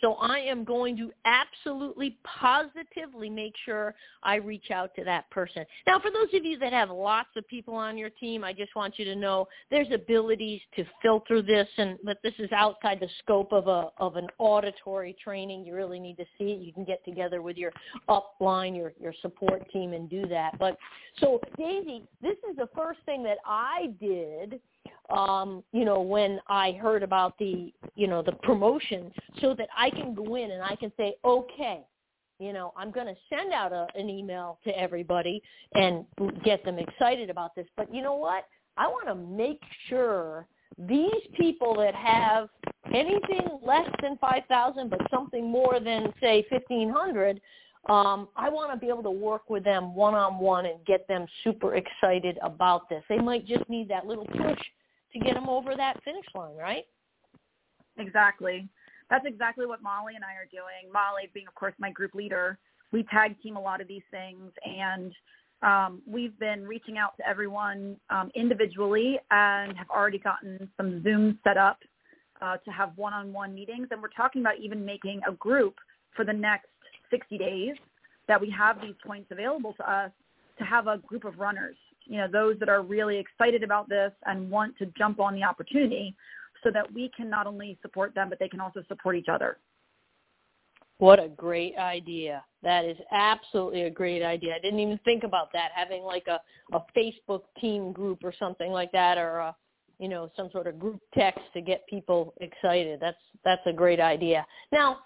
So 0.00 0.14
I 0.14 0.38
am 0.38 0.64
going 0.64 0.96
to 0.96 1.10
absolutely 1.24 2.16
positively 2.24 3.28
make 3.28 3.54
sure 3.64 3.94
I 4.22 4.36
reach 4.36 4.70
out 4.70 4.94
to 4.96 5.04
that 5.04 5.30
person. 5.30 5.64
Now, 5.86 5.98
for 6.00 6.10
those 6.10 6.32
of 6.34 6.44
you 6.44 6.58
that 6.58 6.72
have 6.72 6.90
lots 6.90 7.28
of 7.36 7.46
people 7.48 7.74
on 7.74 7.98
your 7.98 8.10
team, 8.10 8.44
I 8.44 8.52
just 8.52 8.74
want 8.74 8.98
you 8.98 9.04
to 9.06 9.14
know 9.14 9.46
there's 9.70 9.90
abilities 9.92 10.60
to 10.76 10.84
filter 11.02 11.42
this, 11.42 11.68
and 11.76 11.98
but 12.04 12.18
this 12.22 12.34
is 12.38 12.50
outside 12.52 12.98
the 13.00 13.08
scope 13.22 13.52
of 13.52 13.68
a 13.68 13.90
of 13.98 14.16
an 14.16 14.28
auditory 14.38 15.16
training. 15.22 15.64
You 15.64 15.74
really 15.74 16.00
need 16.00 16.16
to 16.16 16.26
see 16.38 16.52
it. 16.52 16.60
You 16.60 16.72
can 16.72 16.84
get 16.84 17.04
together 17.04 17.42
with 17.42 17.56
your 17.56 17.72
upline, 18.08 18.76
your 18.76 18.92
your 19.00 19.14
support 19.20 19.70
team, 19.70 19.92
and 19.92 20.08
do 20.08 20.26
that. 20.28 20.58
But 20.58 20.78
so 21.20 21.40
Daisy, 21.58 22.02
this 22.22 22.36
is 22.50 22.56
the 22.56 22.68
first 22.74 23.00
thing 23.04 23.22
that 23.24 23.38
I 23.44 23.92
did 24.00 24.60
um, 25.10 25.64
you 25.72 25.84
know, 25.84 26.00
when 26.00 26.40
I 26.48 26.72
heard 26.72 27.02
about 27.02 27.38
the, 27.38 27.72
you 27.94 28.06
know, 28.06 28.22
the 28.22 28.32
promotion 28.32 29.12
so 29.40 29.54
that 29.54 29.68
I 29.76 29.90
can 29.90 30.14
go 30.14 30.36
in 30.36 30.50
and 30.50 30.62
I 30.62 30.76
can 30.76 30.92
say, 30.96 31.14
okay, 31.24 31.80
you 32.38 32.52
know, 32.52 32.72
I'm 32.76 32.90
going 32.90 33.06
to 33.06 33.16
send 33.28 33.52
out 33.52 33.72
a, 33.72 33.86
an 33.94 34.08
email 34.08 34.58
to 34.64 34.78
everybody 34.78 35.42
and 35.74 36.04
get 36.44 36.64
them 36.64 36.78
excited 36.78 37.28
about 37.28 37.54
this. 37.54 37.66
But 37.76 37.92
you 37.94 38.02
know 38.02 38.14
what? 38.14 38.44
I 38.76 38.86
want 38.86 39.08
to 39.08 39.14
make 39.14 39.60
sure 39.88 40.46
these 40.78 41.10
people 41.36 41.74
that 41.76 41.94
have 41.94 42.48
anything 42.94 43.58
less 43.62 43.88
than 44.02 44.16
5,000 44.18 44.88
but 44.88 45.00
something 45.10 45.50
more 45.50 45.80
than 45.80 46.12
say 46.20 46.46
1,500, 46.48 47.40
um, 47.88 48.28
I 48.36 48.48
want 48.48 48.72
to 48.72 48.78
be 48.78 48.88
able 48.88 49.02
to 49.02 49.10
work 49.10 49.50
with 49.50 49.64
them 49.64 49.94
one-on-one 49.94 50.66
and 50.66 50.84
get 50.86 51.06
them 51.08 51.26
super 51.44 51.74
excited 51.76 52.38
about 52.42 52.88
this. 52.88 53.02
They 53.08 53.18
might 53.18 53.46
just 53.46 53.68
need 53.68 53.88
that 53.88 54.06
little 54.06 54.26
push 54.26 54.58
to 55.12 55.18
get 55.18 55.34
them 55.34 55.48
over 55.48 55.74
that 55.76 56.02
finish 56.04 56.26
line, 56.34 56.56
right? 56.56 56.84
Exactly. 57.98 58.68
That's 59.10 59.26
exactly 59.26 59.66
what 59.66 59.82
Molly 59.82 60.14
and 60.14 60.24
I 60.24 60.34
are 60.34 60.48
doing. 60.50 60.92
Molly 60.92 61.28
being, 61.34 61.48
of 61.48 61.54
course, 61.54 61.74
my 61.78 61.90
group 61.90 62.14
leader. 62.14 62.58
We 62.92 63.04
tag 63.04 63.40
team 63.42 63.56
a 63.56 63.60
lot 63.60 63.80
of 63.80 63.88
these 63.88 64.02
things, 64.10 64.50
and 64.64 65.12
um, 65.62 66.02
we've 66.06 66.36
been 66.38 66.66
reaching 66.66 66.98
out 66.98 67.16
to 67.18 67.28
everyone 67.28 67.96
um, 68.08 68.30
individually 68.34 69.18
and 69.30 69.76
have 69.76 69.90
already 69.90 70.18
gotten 70.18 70.68
some 70.76 71.02
Zoom 71.02 71.38
set 71.44 71.56
up 71.56 71.78
uh, 72.40 72.56
to 72.58 72.70
have 72.70 72.92
one-on-one 72.96 73.54
meetings. 73.54 73.88
And 73.90 74.00
we're 74.00 74.08
talking 74.08 74.40
about 74.40 74.58
even 74.58 74.84
making 74.84 75.20
a 75.28 75.32
group 75.32 75.74
for 76.16 76.24
the 76.24 76.32
next 76.32 76.68
60 77.10 77.36
days 77.38 77.74
that 78.28 78.40
we 78.40 78.50
have 78.50 78.80
these 78.80 78.94
points 79.04 79.28
available 79.30 79.74
to 79.74 79.90
us 79.90 80.10
to 80.58 80.64
have 80.64 80.86
a 80.86 80.98
group 80.98 81.24
of 81.24 81.38
runners 81.38 81.76
you 82.10 82.18
know, 82.18 82.26
those 82.26 82.58
that 82.58 82.68
are 82.68 82.82
really 82.82 83.18
excited 83.18 83.62
about 83.62 83.88
this 83.88 84.10
and 84.26 84.50
want 84.50 84.76
to 84.78 84.86
jump 84.98 85.20
on 85.20 85.32
the 85.32 85.44
opportunity 85.44 86.16
so 86.62 86.70
that 86.72 86.92
we 86.92 87.08
can 87.16 87.30
not 87.30 87.46
only 87.46 87.78
support 87.82 88.16
them, 88.16 88.28
but 88.28 88.38
they 88.40 88.48
can 88.48 88.60
also 88.60 88.82
support 88.88 89.14
each 89.14 89.28
other. 89.28 89.58
What 90.98 91.22
a 91.22 91.28
great 91.28 91.76
idea. 91.78 92.44
That 92.64 92.84
is 92.84 92.96
absolutely 93.12 93.82
a 93.82 93.90
great 93.90 94.24
idea. 94.24 94.56
I 94.56 94.58
didn't 94.58 94.80
even 94.80 94.98
think 95.04 95.22
about 95.22 95.52
that, 95.52 95.70
having 95.72 96.02
like 96.02 96.26
a, 96.26 96.40
a 96.76 96.84
Facebook 96.94 97.42
team 97.60 97.92
group 97.92 98.18
or 98.24 98.34
something 98.38 98.72
like 98.72 98.90
that 98.90 99.16
or 99.16 99.38
a, 99.38 99.56
you 100.00 100.08
know, 100.08 100.30
some 100.36 100.50
sort 100.50 100.66
of 100.66 100.80
group 100.80 101.00
text 101.14 101.40
to 101.54 101.60
get 101.60 101.86
people 101.86 102.34
excited. 102.40 102.98
That's 103.00 103.16
that's 103.44 103.62
a 103.66 103.72
great 103.72 104.00
idea. 104.00 104.44
Now, 104.72 104.98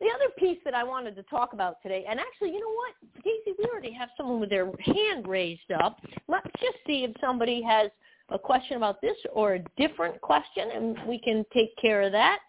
the 0.00 0.06
other 0.06 0.30
piece 0.38 0.58
that 0.64 0.74
I 0.74 0.84
wanted 0.84 1.16
to 1.16 1.22
talk 1.24 1.52
about 1.52 1.82
today, 1.82 2.04
and 2.08 2.20
actually, 2.20 2.50
you 2.50 2.60
know 2.60 2.68
what, 2.68 3.22
Casey, 3.24 3.56
we 3.58 3.64
already 3.64 3.92
have 3.92 4.10
someone 4.16 4.40
with 4.40 4.50
their 4.50 4.70
hand 4.84 5.26
raised 5.26 5.72
up. 5.82 5.98
Let's 6.28 6.50
just 6.60 6.76
see 6.86 7.04
if 7.04 7.12
somebody 7.20 7.62
has 7.62 7.90
a 8.28 8.38
question 8.38 8.76
about 8.76 9.00
this 9.00 9.16
or 9.32 9.54
a 9.54 9.64
different 9.78 10.20
question, 10.20 10.70
and 10.74 10.98
we 11.06 11.18
can 11.18 11.44
take 11.52 11.74
care 11.76 12.02
of 12.02 12.12
that. 12.12 12.40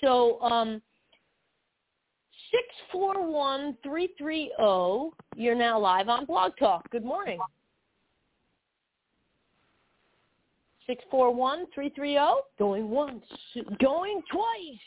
So, 0.00 0.40
um, 0.40 0.80
six 2.50 2.64
four 2.90 3.30
one 3.30 3.76
three 3.82 4.10
three 4.16 4.52
zero. 4.56 5.12
You're 5.36 5.54
now 5.54 5.78
live 5.78 6.08
on 6.08 6.24
Blog 6.24 6.52
Talk. 6.58 6.88
Good 6.90 7.04
morning. 7.04 7.38
Six 10.86 11.02
four 11.10 11.34
one 11.34 11.66
three 11.74 11.90
three 11.90 12.12
zero. 12.12 12.42
Going 12.58 12.88
once, 12.88 13.24
going 13.80 14.22
twice. 14.30 14.78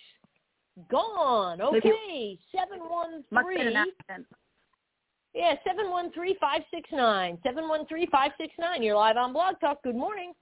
Gone. 0.92 1.60
Okay. 1.60 2.38
Seven 2.56 2.80
one 2.88 3.24
three. 3.44 3.74
Yeah, 5.34 5.54
seven 5.66 5.90
one 5.90 6.12
three 6.12 6.38
five 6.40 6.62
six 6.72 6.88
nine. 6.92 7.40
Seven 7.44 7.68
one 7.68 7.88
three 7.88 8.08
five 8.12 8.32
six 8.40 8.54
nine. 8.60 8.84
You're 8.84 8.96
live 8.96 9.18
on 9.18 9.34
Blog 9.34 9.56
Talk. 9.60 9.82
Good 9.84 9.96
morning. 9.96 10.34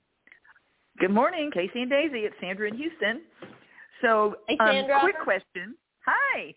Good 0.99 1.11
morning, 1.11 1.51
Casey 1.53 1.81
and 1.81 1.89
Daisy. 1.89 2.19
It's 2.19 2.35
Sandra 2.41 2.67
in 2.67 2.75
Houston. 2.75 3.21
So, 4.01 4.35
hey, 4.47 4.57
Sandra. 4.57 4.95
Um, 4.95 5.01
quick 5.01 5.19
question. 5.23 5.75
Hi. 6.05 6.53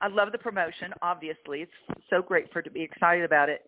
I 0.00 0.08
love 0.08 0.30
the 0.30 0.38
promotion. 0.38 0.92
Obviously, 1.02 1.62
it's 1.62 1.72
so 2.08 2.22
great 2.22 2.52
for 2.52 2.62
to 2.62 2.70
be 2.70 2.82
excited 2.82 3.24
about 3.24 3.48
it. 3.48 3.62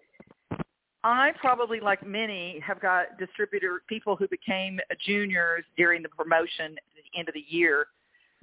I 1.02 1.33
probably, 1.40 1.80
like 1.80 2.07
many, 2.07 2.61
have 2.64 2.80
got 2.80 3.19
distributor 3.19 3.83
people 3.88 4.14
who 4.14 4.28
became 4.28 4.78
juniors 5.07 5.64
during 5.76 6.02
the 6.02 6.09
promotion 6.09 6.76
at 6.76 7.02
the 7.12 7.19
end 7.19 7.28
of 7.28 7.35
the 7.35 7.45
year 7.49 7.87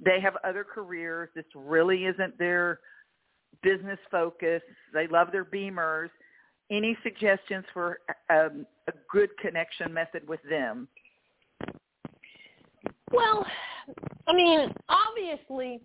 they 0.04 0.20
have 0.20 0.34
other 0.44 0.64
careers. 0.64 1.28
This 1.34 1.44
really 1.54 2.04
isn't 2.04 2.38
their 2.38 2.80
business 3.62 3.98
focus. 4.10 4.62
They 4.92 5.06
love 5.06 5.28
their 5.32 5.44
beamers. 5.44 6.10
Any 6.70 6.96
suggestions 7.02 7.64
for 7.72 7.98
um, 8.30 8.66
a 8.88 8.92
good 9.10 9.30
connection 9.40 9.92
method 9.92 10.26
with 10.28 10.40
them? 10.48 10.86
Well, 13.10 13.46
I 14.26 14.34
mean, 14.34 14.72
obviously, 14.88 15.80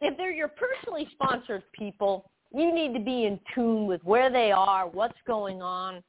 if 0.00 0.16
they're 0.16 0.32
your 0.32 0.48
personally 0.48 1.08
sponsored 1.12 1.62
people, 1.72 2.30
you 2.52 2.74
need 2.74 2.94
to 2.94 3.00
be 3.00 3.24
in 3.24 3.38
tune 3.54 3.86
with 3.86 4.02
where 4.04 4.30
they 4.30 4.52
are, 4.52 4.88
what's 4.88 5.18
going 5.26 5.62
on, 5.62 6.02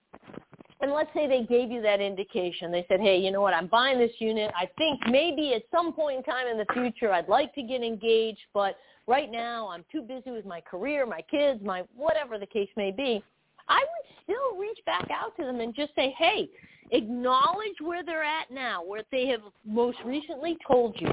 and 0.86 0.94
let's 0.94 1.10
say 1.16 1.28
they 1.28 1.42
gave 1.42 1.72
you 1.72 1.82
that 1.82 2.00
indication. 2.00 2.72
They 2.72 2.86
said, 2.88 3.00
hey, 3.00 3.18
you 3.18 3.32
know 3.32 3.42
what, 3.42 3.56
I'm 3.56 3.66
buying 3.66 3.98
this 3.98 4.12
unit. 4.20 4.52
I 4.56 4.70
think 4.78 5.02
maybe 5.10 5.56
at 5.56 5.64
some 5.72 5.92
point 5.92 6.18
in 6.18 6.24
time 6.24 6.46
in 6.46 6.60
the 6.60 6.66
future 6.74 7.12
I'd 7.12 7.28
like 7.28 7.56
to 7.56 7.64
get 7.64 7.82
engaged, 7.82 8.42
but 8.54 8.76
right 9.08 9.32
now 9.32 9.68
I'm 9.68 9.84
too 9.92 10.04
busy 10.04 10.30
with 10.30 10.46
my 10.46 10.62
career, 10.62 11.08
my 11.08 11.22
kids, 11.22 11.60
my 11.64 11.86
whatever 11.96 12.38
the 12.38 12.46
case 12.46 12.70
may 12.78 12.92
be. 12.92 13.24
I 13.68 13.80
would 13.80 14.24
still 14.24 14.60
reach 14.60 14.78
back 14.86 15.10
out 15.10 15.36
to 15.38 15.44
them 15.44 15.60
and 15.60 15.74
just 15.74 15.90
say, 15.96 16.14
hey, 16.20 16.48
acknowledge 16.92 17.82
where 17.82 18.04
they're 18.04 18.24
at 18.24 18.52
now, 18.52 18.84
where 18.86 19.02
they 19.12 19.26
have 19.26 19.42
most 19.66 19.98
recently 20.06 20.56
told 20.68 20.96
you, 21.02 21.12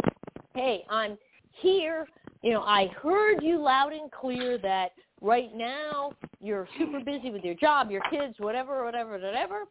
hey, 0.54 0.84
I'm 0.90 1.16
here. 1.62 2.06
You 2.42 2.52
know, 2.52 2.62
I 2.62 2.88
heard 2.88 3.42
you 3.42 3.58
loud 3.58 3.94
and 3.94 4.12
clear 4.12 4.58
that 4.58 4.90
right 5.22 5.54
now 5.54 6.12
you're 6.40 6.68
super 6.76 7.00
busy 7.00 7.30
with 7.30 7.44
your 7.44 7.54
job, 7.54 7.90
your 7.90 8.02
kids, 8.10 8.34
whatever, 8.38 8.84
whatever, 8.84 9.12
whatever. 9.12 9.62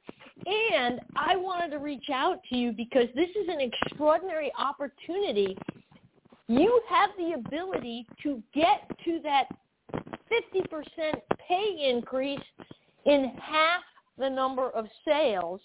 And 0.48 1.02
I 1.16 1.36
wanted 1.36 1.72
to 1.72 1.78
reach 1.78 2.10
out 2.12 2.40
to 2.50 2.56
you 2.56 2.72
because 2.72 3.08
this 3.14 3.30
is 3.30 3.50
an 3.50 3.60
extraordinary 3.60 4.52
opportunity. 4.58 5.58
You 6.48 6.82
have 6.90 7.10
the 7.18 7.34
ability 7.34 8.08
to 8.24 8.42
get 8.56 8.90
to 9.06 9.20
that 9.24 9.46
50% 9.94 10.02
pay 11.48 11.92
increase 11.94 12.40
in 13.06 13.34
half 13.42 13.84
the 14.18 14.30
number 14.30 14.70
of 14.70 14.86
sales. 15.06 15.60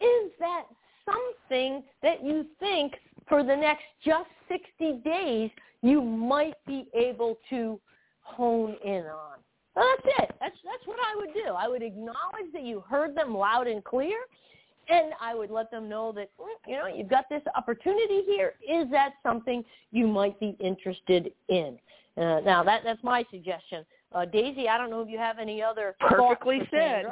Is 0.00 0.30
that 0.38 0.64
something 1.04 1.82
that 2.02 2.24
you 2.24 2.46
think 2.60 2.94
for 3.28 3.42
the 3.42 3.56
next 3.56 3.84
just 4.04 4.28
60 4.48 5.00
days 5.04 5.50
you 5.82 6.00
might 6.00 6.54
be 6.66 6.88
able 6.94 7.38
to 7.50 7.80
hone 8.26 8.76
in 8.84 9.04
on. 9.06 9.38
Well, 9.74 9.86
that's 9.96 10.16
it. 10.18 10.36
That's 10.40 10.56
that's 10.64 10.86
what 10.86 10.98
I 10.98 11.16
would 11.16 11.34
do. 11.34 11.52
I 11.56 11.68
would 11.68 11.82
acknowledge 11.82 12.52
that 12.52 12.62
you 12.62 12.82
heard 12.88 13.14
them 13.14 13.36
loud 13.36 13.66
and 13.66 13.84
clear, 13.84 14.16
and 14.88 15.12
I 15.20 15.34
would 15.34 15.50
let 15.50 15.70
them 15.70 15.88
know 15.88 16.12
that 16.12 16.30
mm, 16.40 16.46
you 16.66 16.76
know 16.76 16.86
you've 16.86 17.10
got 17.10 17.28
this 17.28 17.42
opportunity 17.54 18.22
here. 18.26 18.54
Is 18.66 18.90
that 18.90 19.12
something 19.22 19.62
you 19.92 20.06
might 20.06 20.38
be 20.40 20.56
interested 20.60 21.32
in? 21.48 21.78
Uh, 22.16 22.40
now 22.40 22.64
that 22.64 22.82
that's 22.84 23.02
my 23.02 23.24
suggestion. 23.30 23.84
Uh, 24.12 24.24
Daisy, 24.24 24.68
I 24.68 24.78
don't 24.78 24.88
know 24.88 25.02
if 25.02 25.10
you 25.10 25.18
have 25.18 25.38
any 25.38 25.62
other 25.62 25.94
perfectly 26.00 26.60
said. 26.70 27.04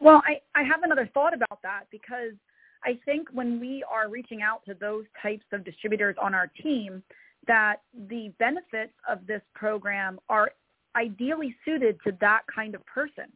Well, 0.00 0.22
I 0.26 0.40
I 0.58 0.62
have 0.62 0.82
another 0.82 1.10
thought 1.12 1.34
about 1.34 1.60
that 1.62 1.84
because 1.90 2.32
I 2.84 2.98
think 3.04 3.28
when 3.32 3.60
we 3.60 3.84
are 3.90 4.08
reaching 4.08 4.40
out 4.40 4.64
to 4.66 4.74
those 4.74 5.04
types 5.20 5.44
of 5.52 5.64
distributors 5.64 6.16
on 6.20 6.34
our 6.34 6.46
team, 6.62 7.02
that 7.46 7.76
the 8.08 8.32
benefits 8.38 8.92
of 9.08 9.26
this 9.26 9.42
program 9.54 10.18
are 10.28 10.50
ideally 10.96 11.54
suited 11.64 11.98
to 12.04 12.12
that 12.20 12.42
kind 12.54 12.74
of 12.74 12.84
person 12.86 13.26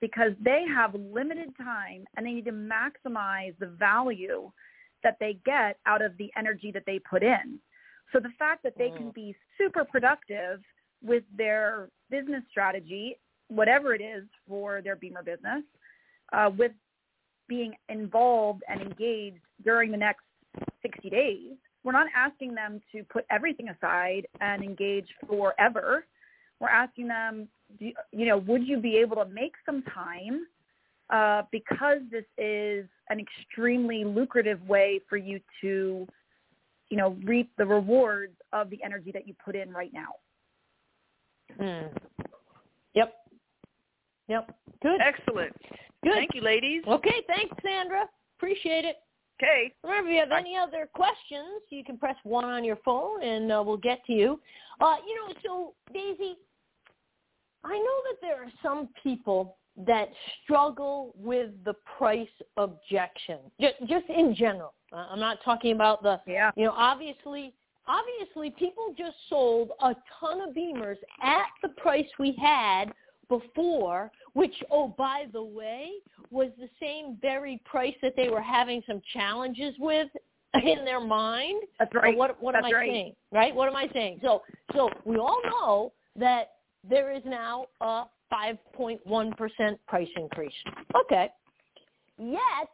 because 0.00 0.32
they 0.42 0.64
have 0.68 0.94
limited 0.94 1.50
time 1.56 2.04
and 2.16 2.26
they 2.26 2.32
need 2.32 2.44
to 2.44 2.52
maximize 2.52 3.54
the 3.58 3.66
value 3.66 4.50
that 5.02 5.16
they 5.20 5.38
get 5.44 5.78
out 5.86 6.02
of 6.02 6.16
the 6.18 6.30
energy 6.36 6.70
that 6.72 6.84
they 6.86 6.98
put 6.98 7.22
in. 7.22 7.58
So 8.12 8.20
the 8.20 8.32
fact 8.38 8.62
that 8.64 8.76
they 8.76 8.90
can 8.90 9.08
mm. 9.08 9.14
be 9.14 9.36
super 9.58 9.84
productive 9.84 10.60
with 11.02 11.24
their 11.36 11.88
business 12.10 12.42
strategy, 12.50 13.18
whatever 13.48 13.94
it 13.94 14.00
is 14.00 14.24
for 14.48 14.82
their 14.82 14.96
Beamer 14.96 15.22
business, 15.22 15.62
uh, 16.32 16.50
with 16.56 16.72
being 17.48 17.74
involved 17.88 18.62
and 18.68 18.80
engaged 18.80 19.40
during 19.64 19.90
the 19.90 19.96
next 19.96 20.22
60 20.82 21.10
days 21.10 21.52
we're 21.84 21.92
not 21.92 22.06
asking 22.16 22.54
them 22.54 22.80
to 22.92 23.04
put 23.04 23.24
everything 23.30 23.68
aside 23.68 24.26
and 24.40 24.64
engage 24.64 25.08
forever. 25.28 26.06
We're 26.60 26.68
asking 26.68 27.08
them, 27.08 27.48
do, 27.78 27.92
you 28.12 28.26
know, 28.26 28.38
would 28.38 28.66
you 28.66 28.78
be 28.78 28.96
able 28.96 29.16
to 29.16 29.26
make 29.26 29.52
some 29.66 29.82
time 29.82 30.46
uh, 31.10 31.42
because 31.52 31.98
this 32.10 32.24
is 32.38 32.86
an 33.10 33.20
extremely 33.20 34.04
lucrative 34.04 34.66
way 34.66 35.00
for 35.08 35.18
you 35.18 35.38
to, 35.60 36.06
you 36.88 36.96
know, 36.96 37.16
reap 37.24 37.50
the 37.58 37.66
rewards 37.66 38.36
of 38.52 38.70
the 38.70 38.82
energy 38.82 39.10
that 39.12 39.28
you 39.28 39.34
put 39.44 39.54
in 39.54 39.70
right 39.70 39.92
now. 39.92 40.08
Mm. 41.60 41.90
Yep. 42.94 43.14
Yep. 44.28 44.56
Good. 44.82 45.00
Excellent. 45.00 45.54
Good. 46.02 46.12
Thank 46.14 46.30
you, 46.34 46.40
ladies. 46.40 46.82
Okay. 46.88 47.22
Thanks, 47.26 47.54
Sandra. 47.62 48.06
Appreciate 48.38 48.84
it. 48.84 48.96
Okay. 49.42 49.72
Remember, 49.82 50.10
if 50.10 50.14
you 50.14 50.20
have 50.20 50.30
Bye. 50.30 50.40
any 50.40 50.56
other 50.56 50.88
questions, 50.94 51.62
you 51.70 51.84
can 51.84 51.98
press 51.98 52.16
one 52.22 52.44
on 52.44 52.64
your 52.64 52.76
phone, 52.84 53.22
and 53.22 53.50
uh, 53.50 53.62
we'll 53.64 53.76
get 53.76 54.04
to 54.06 54.12
you. 54.12 54.40
Uh, 54.80 54.96
you 55.06 55.16
know, 55.16 55.34
so 55.44 55.74
Daisy, 55.92 56.36
I 57.64 57.72
know 57.72 57.96
that 58.10 58.20
there 58.20 58.42
are 58.42 58.52
some 58.62 58.88
people 59.02 59.56
that 59.86 60.08
struggle 60.42 61.14
with 61.16 61.50
the 61.64 61.74
price 61.98 62.28
objection, 62.56 63.38
just, 63.60 63.74
just 63.88 64.04
in 64.08 64.34
general. 64.34 64.72
Uh, 64.92 65.06
I'm 65.10 65.18
not 65.18 65.38
talking 65.44 65.72
about 65.72 66.02
the, 66.02 66.20
Yeah. 66.26 66.52
you 66.56 66.64
know, 66.64 66.74
obviously, 66.76 67.52
obviously, 67.88 68.50
people 68.56 68.94
just 68.96 69.16
sold 69.28 69.70
a 69.80 69.96
ton 70.20 70.48
of 70.48 70.54
Beamers 70.54 70.98
at 71.22 71.46
the 71.62 71.70
price 71.70 72.06
we 72.20 72.36
had 72.40 72.92
before, 73.28 74.10
which, 74.32 74.54
oh, 74.70 74.94
by 74.96 75.26
the 75.32 75.42
way, 75.42 75.90
was 76.30 76.50
the 76.58 76.68
same 76.80 77.16
very 77.20 77.60
price 77.64 77.94
that 78.02 78.14
they 78.16 78.28
were 78.28 78.42
having 78.42 78.82
some 78.86 79.00
challenges 79.12 79.74
with 79.78 80.08
in 80.62 80.84
their 80.84 81.00
mind. 81.00 81.62
That's 81.78 81.94
right. 81.94 82.16
what 82.16 82.40
what 82.42 82.54
am 82.54 82.64
I 82.64 82.70
right. 82.70 82.90
saying? 82.90 83.14
Right? 83.32 83.54
What 83.54 83.68
am 83.68 83.76
I 83.76 83.88
saying? 83.92 84.20
So 84.22 84.42
so 84.72 84.90
we 85.04 85.16
all 85.16 85.40
know 85.44 85.92
that 86.16 86.52
there 86.88 87.12
is 87.12 87.22
now 87.24 87.66
a 87.80 88.04
5.1% 88.32 88.98
price 89.86 90.08
increase. 90.16 90.52
Okay. 90.96 91.30
Yet 92.18 92.70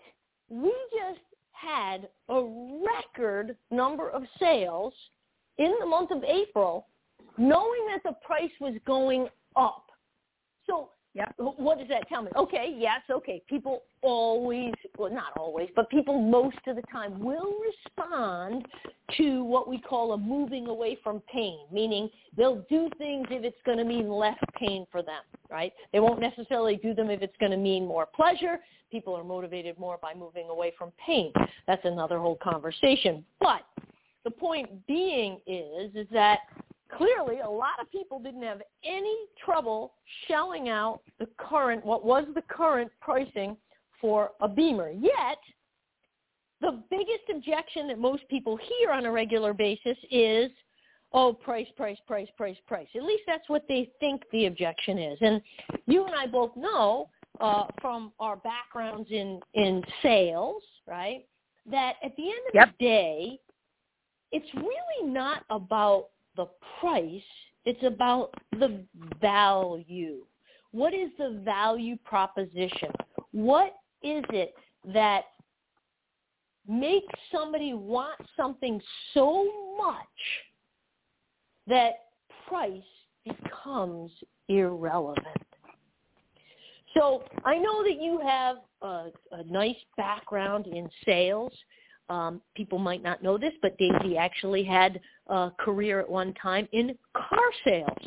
we 0.49 0.73
just 0.93 1.21
had 1.53 2.09
a 2.29 2.43
record 2.85 3.57
number 3.71 4.11
of 4.11 4.23
sales 4.39 4.93
in 5.59 5.75
the 5.81 5.87
month 5.87 6.11
of 6.11 6.25
April 6.25 6.87
knowing 7.39 7.87
that 7.89 8.03
the 8.05 8.15
price 8.25 8.51
was 8.61 8.75
going 8.87 9.29
up. 9.57 9.90
So 10.71 10.91
Yep. 11.15 11.35
what 11.39 11.79
does 11.79 11.89
that 11.89 12.09
tell 12.09 12.23
me? 12.23 12.31
Okay, 12.37 12.73
yes, 12.79 13.01
okay. 13.11 13.43
People 13.49 13.83
always, 14.03 14.73
well, 14.97 15.13
not 15.13 15.33
always, 15.37 15.69
but 15.75 15.91
people 15.91 16.21
most 16.21 16.59
of 16.69 16.77
the 16.77 16.83
time 16.83 17.19
will 17.19 17.53
respond 17.61 18.65
to 19.17 19.43
what 19.43 19.69
we 19.69 19.81
call 19.81 20.13
a 20.13 20.19
moving 20.19 20.69
away 20.69 20.97
from 21.03 21.21
pain, 21.33 21.67
meaning 21.73 22.09
they'll 22.37 22.65
do 22.71 22.89
things 22.97 23.27
if 23.31 23.43
it's 23.43 23.57
going 23.67 23.79
to 23.79 23.85
mean 23.85 24.09
less 24.09 24.39
pain 24.57 24.87
for 24.93 25.03
them, 25.03 25.23
right? 25.51 25.73
They 25.93 25.99
won't 25.99 26.21
necessarily 26.21 26.77
do 26.77 26.95
them 26.95 27.11
if 27.11 27.23
it's 27.23 27.37
going 27.41 27.53
to 27.53 27.59
mean 27.59 27.87
more 27.87 28.07
pleasure. 28.07 28.61
People 28.93 29.17
are 29.17 29.25
motivated 29.25 29.77
more 29.81 29.99
by 30.01 30.15
moving 30.15 30.49
away 30.49 30.73
from 30.79 30.93
pain. 31.05 31.33
That's 31.67 31.85
another 31.85 32.19
whole 32.19 32.39
conversation. 32.41 33.25
But 33.41 33.63
the 34.23 34.31
point 34.31 34.87
being 34.87 35.41
is, 35.45 35.93
is 35.97 36.07
that 36.13 36.39
clearly 36.97 37.41
a 37.41 37.49
lot 37.49 37.81
of 37.81 37.91
people 37.91 38.19
didn't 38.19 38.43
have 38.43 38.63
any 38.85 39.17
trouble 39.45 39.95
shelling 40.27 40.69
out 40.69 41.01
the 41.19 41.29
current, 41.39 41.85
what 41.85 42.05
was 42.05 42.25
the 42.35 42.43
current 42.43 42.91
pricing 43.01 43.57
for 44.01 44.31
a 44.41 44.49
Beamer. 44.49 44.91
Yet, 44.91 45.39
the 46.61 46.83
biggest 46.91 47.25
objection 47.35 47.89
that 47.89 47.99
most 47.99 48.27
people 48.29 48.57
hear 48.57 48.91
on 48.91 49.07
a 49.07 49.11
regular 49.11 49.53
basis 49.53 49.97
is, 50.11 50.51
oh, 51.13 51.33
price, 51.33 51.67
price, 51.77 51.99
price, 52.07 52.29
price, 52.37 52.57
price. 52.67 52.89
At 52.95 53.03
least 53.03 53.23
that's 53.27 53.49
what 53.49 53.65
they 53.69 53.91
think 54.01 54.23
the 54.33 54.47
objection 54.47 54.99
is. 54.99 55.19
And 55.21 55.41
you 55.87 56.05
and 56.05 56.15
I 56.15 56.27
both 56.27 56.57
know 56.57 57.09
uh, 57.41 57.65
from 57.81 58.13
our 58.21 58.37
backgrounds 58.37 59.11
in, 59.11 59.41
in 59.55 59.83
sales, 60.03 60.63
right, 60.87 61.25
that 61.71 61.95
at 62.03 62.15
the 62.17 62.25
end 62.25 62.41
of 62.49 62.55
Yep. 62.55 62.69
the 62.79 62.85
day, 62.85 63.41
it's 64.33 64.55
really 64.55 65.11
not 65.11 65.45
about 65.51 66.09
the 66.37 66.47
price. 66.81 67.23
It's 67.65 67.83
about 67.85 68.35
the 68.53 68.85
value. 69.21 70.25
What 70.73 70.95
is 70.95 71.11
the 71.19 71.41
value 71.45 71.97
proposition? 72.05 72.91
What 73.33 73.75
is 74.03 74.25
it 74.31 74.55
that 74.93 75.25
makes 76.67 77.13
somebody 77.33 77.75
want 77.75 78.21
something 78.37 78.81
so 79.13 79.47
much 79.77 79.97
that 81.67 81.93
price 82.49 82.81
becomes 83.25 84.11
irrelevant? 84.49 85.27
So 86.95 87.23
I 87.45 87.57
know 87.57 87.83
that 87.85 88.01
you 88.01 88.21
have 88.25 88.57
a, 88.83 89.11
a 89.33 89.45
nice 89.49 89.77
background 89.97 90.67
in 90.67 90.89
sales. 91.05 91.53
Um, 92.11 92.41
people 92.57 92.79
might 92.79 93.03
not 93.03 93.23
know 93.23 93.39
this, 93.39 93.53
but 93.63 93.79
Daisy 93.79 94.19
actually 94.19 94.65
had 94.65 95.01
a 95.29 95.53
career 95.59 96.01
at 96.01 96.11
one 96.11 96.35
time 96.35 96.69
in 96.73 96.99
car 97.15 97.51
sales. 97.65 98.05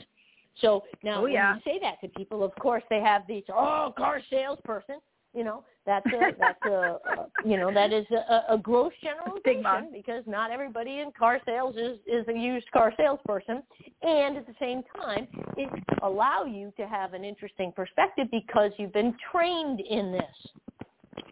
So 0.62 0.84
now 1.04 1.20
Oh, 1.20 1.24
when 1.24 1.32
you 1.32 1.62
say 1.66 1.80
that 1.82 2.02
to 2.02 2.10
people, 2.10 2.44
of 2.44 2.54
course 2.60 2.84
they 2.89 3.00
have 3.00 3.24
these, 3.28 3.44
oh, 3.50 3.94
car 3.98 4.22
salesperson. 4.30 5.00
You 5.34 5.44
know, 5.44 5.63
that's 5.86 6.06
a, 6.06 6.20
that's 6.39 6.66
a, 6.68 7.00
uh, 7.10 7.26
you 7.44 7.58
know, 7.58 7.74
that 7.74 7.92
is 7.92 8.06
a, 8.12 8.54
a 8.54 8.58
gross 8.58 8.92
generalization 9.02 9.89
because 9.92 10.24
not 10.28 10.52
everybody 10.52 11.00
in 11.00 11.12
car 11.18 11.39
sales 11.46 11.76
is, 11.76 11.98
is 12.06 12.28
a 12.28 12.38
used 12.38 12.70
car 12.72 12.94
salesperson. 12.98 13.63
And 14.04 14.38
at 14.38 14.46
the 14.46 14.54
same 14.60 14.84
time, 15.02 15.28
it 15.58 15.70
allow 16.04 16.44
you 16.44 16.72
to 16.78 16.88
have 16.88 17.13
an 17.13 17.24
interesting 17.24 17.72
perspective 17.76 18.28
because 18.32 18.72
you've 18.78 18.94
been 18.94 19.16
trained 19.32 19.80
in 19.80 20.12
this. 20.12 20.52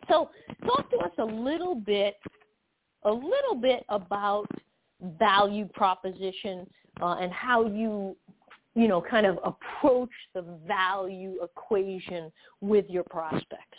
So 0.09 0.29
talk 0.65 0.89
to 0.89 0.97
us 0.97 1.11
a 1.19 1.25
little 1.25 1.75
bit, 1.75 2.17
a 3.03 3.11
little 3.11 3.55
bit 3.59 3.83
about 3.89 4.47
value 5.19 5.67
proposition 5.73 6.67
uh, 7.01 7.15
and 7.19 7.31
how 7.31 7.65
you, 7.65 8.15
you 8.75 8.87
know, 8.87 9.01
kind 9.01 9.25
of 9.25 9.39
approach 9.43 10.09
the 10.33 10.43
value 10.67 11.35
equation 11.43 12.31
with 12.61 12.85
your 12.89 13.03
prospects. 13.03 13.77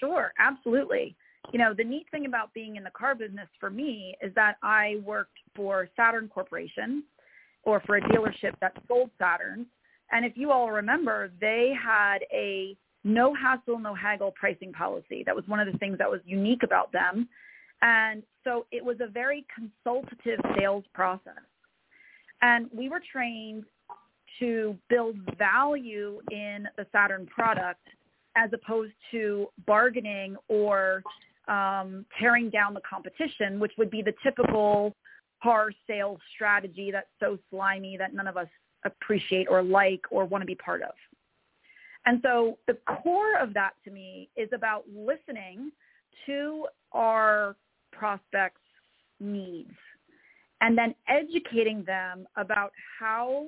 Sure, 0.00 0.32
absolutely. 0.38 1.16
You 1.52 1.58
know, 1.58 1.74
the 1.74 1.84
neat 1.84 2.06
thing 2.10 2.26
about 2.26 2.52
being 2.54 2.76
in 2.76 2.84
the 2.84 2.90
car 2.90 3.14
business 3.14 3.48
for 3.60 3.70
me 3.70 4.16
is 4.22 4.34
that 4.34 4.56
I 4.62 4.96
worked 5.04 5.38
for 5.54 5.88
Saturn 5.94 6.28
Corporation 6.28 7.04
or 7.62 7.80
for 7.80 7.96
a 7.96 8.00
dealership 8.00 8.54
that 8.60 8.76
sold 8.88 9.10
Saturn. 9.18 9.66
And 10.10 10.24
if 10.24 10.36
you 10.36 10.50
all 10.50 10.70
remember, 10.70 11.30
they 11.40 11.72
had 11.80 12.18
a 12.32 12.76
no 13.04 13.34
hassle, 13.34 13.78
no 13.78 13.94
haggle 13.94 14.32
pricing 14.32 14.72
policy. 14.72 15.22
That 15.24 15.36
was 15.36 15.46
one 15.46 15.60
of 15.60 15.70
the 15.70 15.78
things 15.78 15.98
that 15.98 16.10
was 16.10 16.20
unique 16.24 16.62
about 16.62 16.90
them. 16.92 17.28
And 17.84 18.22
so 18.44 18.66
it 18.72 18.82
was 18.82 18.96
a 19.00 19.06
very 19.06 19.46
consultative 19.54 20.40
sales 20.58 20.84
process. 20.94 21.34
And 22.40 22.68
we 22.74 22.88
were 22.88 23.00
trained 23.12 23.64
to 24.40 24.76
build 24.88 25.16
value 25.38 26.20
in 26.30 26.66
the 26.76 26.86
Saturn 26.90 27.26
product 27.26 27.86
as 28.36 28.50
opposed 28.52 28.94
to 29.12 29.46
bargaining 29.66 30.36
or 30.48 31.02
um, 31.46 32.06
tearing 32.18 32.48
down 32.50 32.74
the 32.74 32.80
competition, 32.88 33.60
which 33.60 33.72
would 33.76 33.90
be 33.90 34.02
the 34.02 34.14
typical 34.22 34.96
car 35.42 35.70
sales 35.86 36.18
strategy 36.34 36.90
that's 36.90 37.06
so 37.20 37.38
slimy 37.50 37.98
that 37.98 38.14
none 38.14 38.26
of 38.26 38.38
us 38.38 38.48
appreciate 38.86 39.46
or 39.48 39.62
like 39.62 40.00
or 40.10 40.24
want 40.24 40.40
to 40.40 40.46
be 40.46 40.54
part 40.54 40.82
of. 40.82 40.94
And 42.06 42.18
so 42.22 42.58
the 42.66 42.78
core 43.02 43.38
of 43.38 43.52
that 43.54 43.72
to 43.84 43.90
me 43.90 44.30
is 44.36 44.48
about 44.54 44.84
listening 44.94 45.70
to 46.26 46.66
our 46.92 47.56
prospects' 47.98 48.60
needs 49.20 49.74
and 50.60 50.78
then 50.78 50.94
educating 51.08 51.84
them 51.84 52.26
about 52.36 52.72
how 52.98 53.46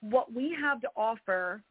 what 0.00 0.32
we 0.32 0.54
have 0.60 0.80
to 0.82 0.88
offer 0.96 1.62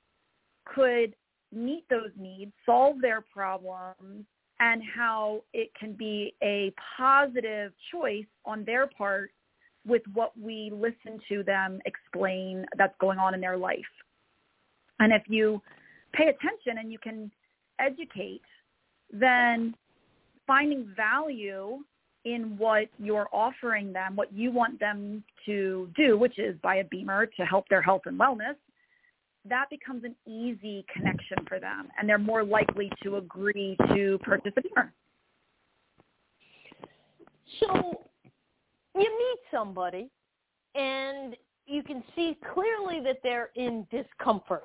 could 0.65 1.15
meet 1.51 1.85
those 1.89 2.09
needs, 2.17 2.51
solve 2.65 2.99
their 2.99 3.21
problems, 3.21 4.25
and 4.59 4.81
how 4.95 5.43
it 5.53 5.69
can 5.79 5.93
be 5.93 6.33
a 6.41 6.73
positive 6.97 7.71
choice 7.91 8.25
on 8.45 8.63
their 8.65 8.87
part 8.87 9.31
with 9.85 10.01
what 10.13 10.31
we 10.39 10.71
listen 10.73 11.19
to 11.29 11.43
them 11.43 11.79
explain 11.85 12.65
that's 12.77 12.95
going 12.99 13.19
on 13.19 13.35
in 13.35 13.41
their 13.41 13.57
life. 13.57 13.77
And 14.99 15.11
if 15.13 15.23
you 15.27 15.61
pay 16.13 16.29
attention 16.29 16.79
and 16.79 16.91
you 16.91 16.97
can 16.97 17.29
educate, 17.79 18.41
then 19.11 19.75
finding 20.47 20.91
value 20.95 21.79
in 22.25 22.57
what 22.57 22.88
you're 22.97 23.27
offering 23.33 23.91
them, 23.91 24.15
what 24.15 24.31
you 24.33 24.51
want 24.51 24.79
them 24.79 25.23
to 25.45 25.89
do, 25.95 26.17
which 26.17 26.39
is 26.39 26.55
buy 26.62 26.75
a 26.75 26.83
beamer 26.86 27.25
to 27.25 27.45
help 27.45 27.67
their 27.69 27.81
health 27.81 28.03
and 28.05 28.19
wellness, 28.19 28.55
that 29.49 29.69
becomes 29.69 30.03
an 30.05 30.15
easy 30.25 30.86
connection 30.93 31.38
for 31.47 31.59
them 31.59 31.89
and 31.97 32.07
they're 32.07 32.17
more 32.17 32.43
likely 32.43 32.89
to 33.03 33.17
agree 33.17 33.75
to 33.89 34.17
purchase 34.23 34.53
a 34.55 34.62
beamer. 34.62 34.93
So 37.59 38.05
you 38.95 39.01
meet 39.01 39.39
somebody 39.51 40.09
and 40.75 41.36
you 41.65 41.83
can 41.83 42.03
see 42.15 42.38
clearly 42.53 43.01
that 43.03 43.19
they're 43.21 43.49
in 43.55 43.86
discomfort. 43.91 44.63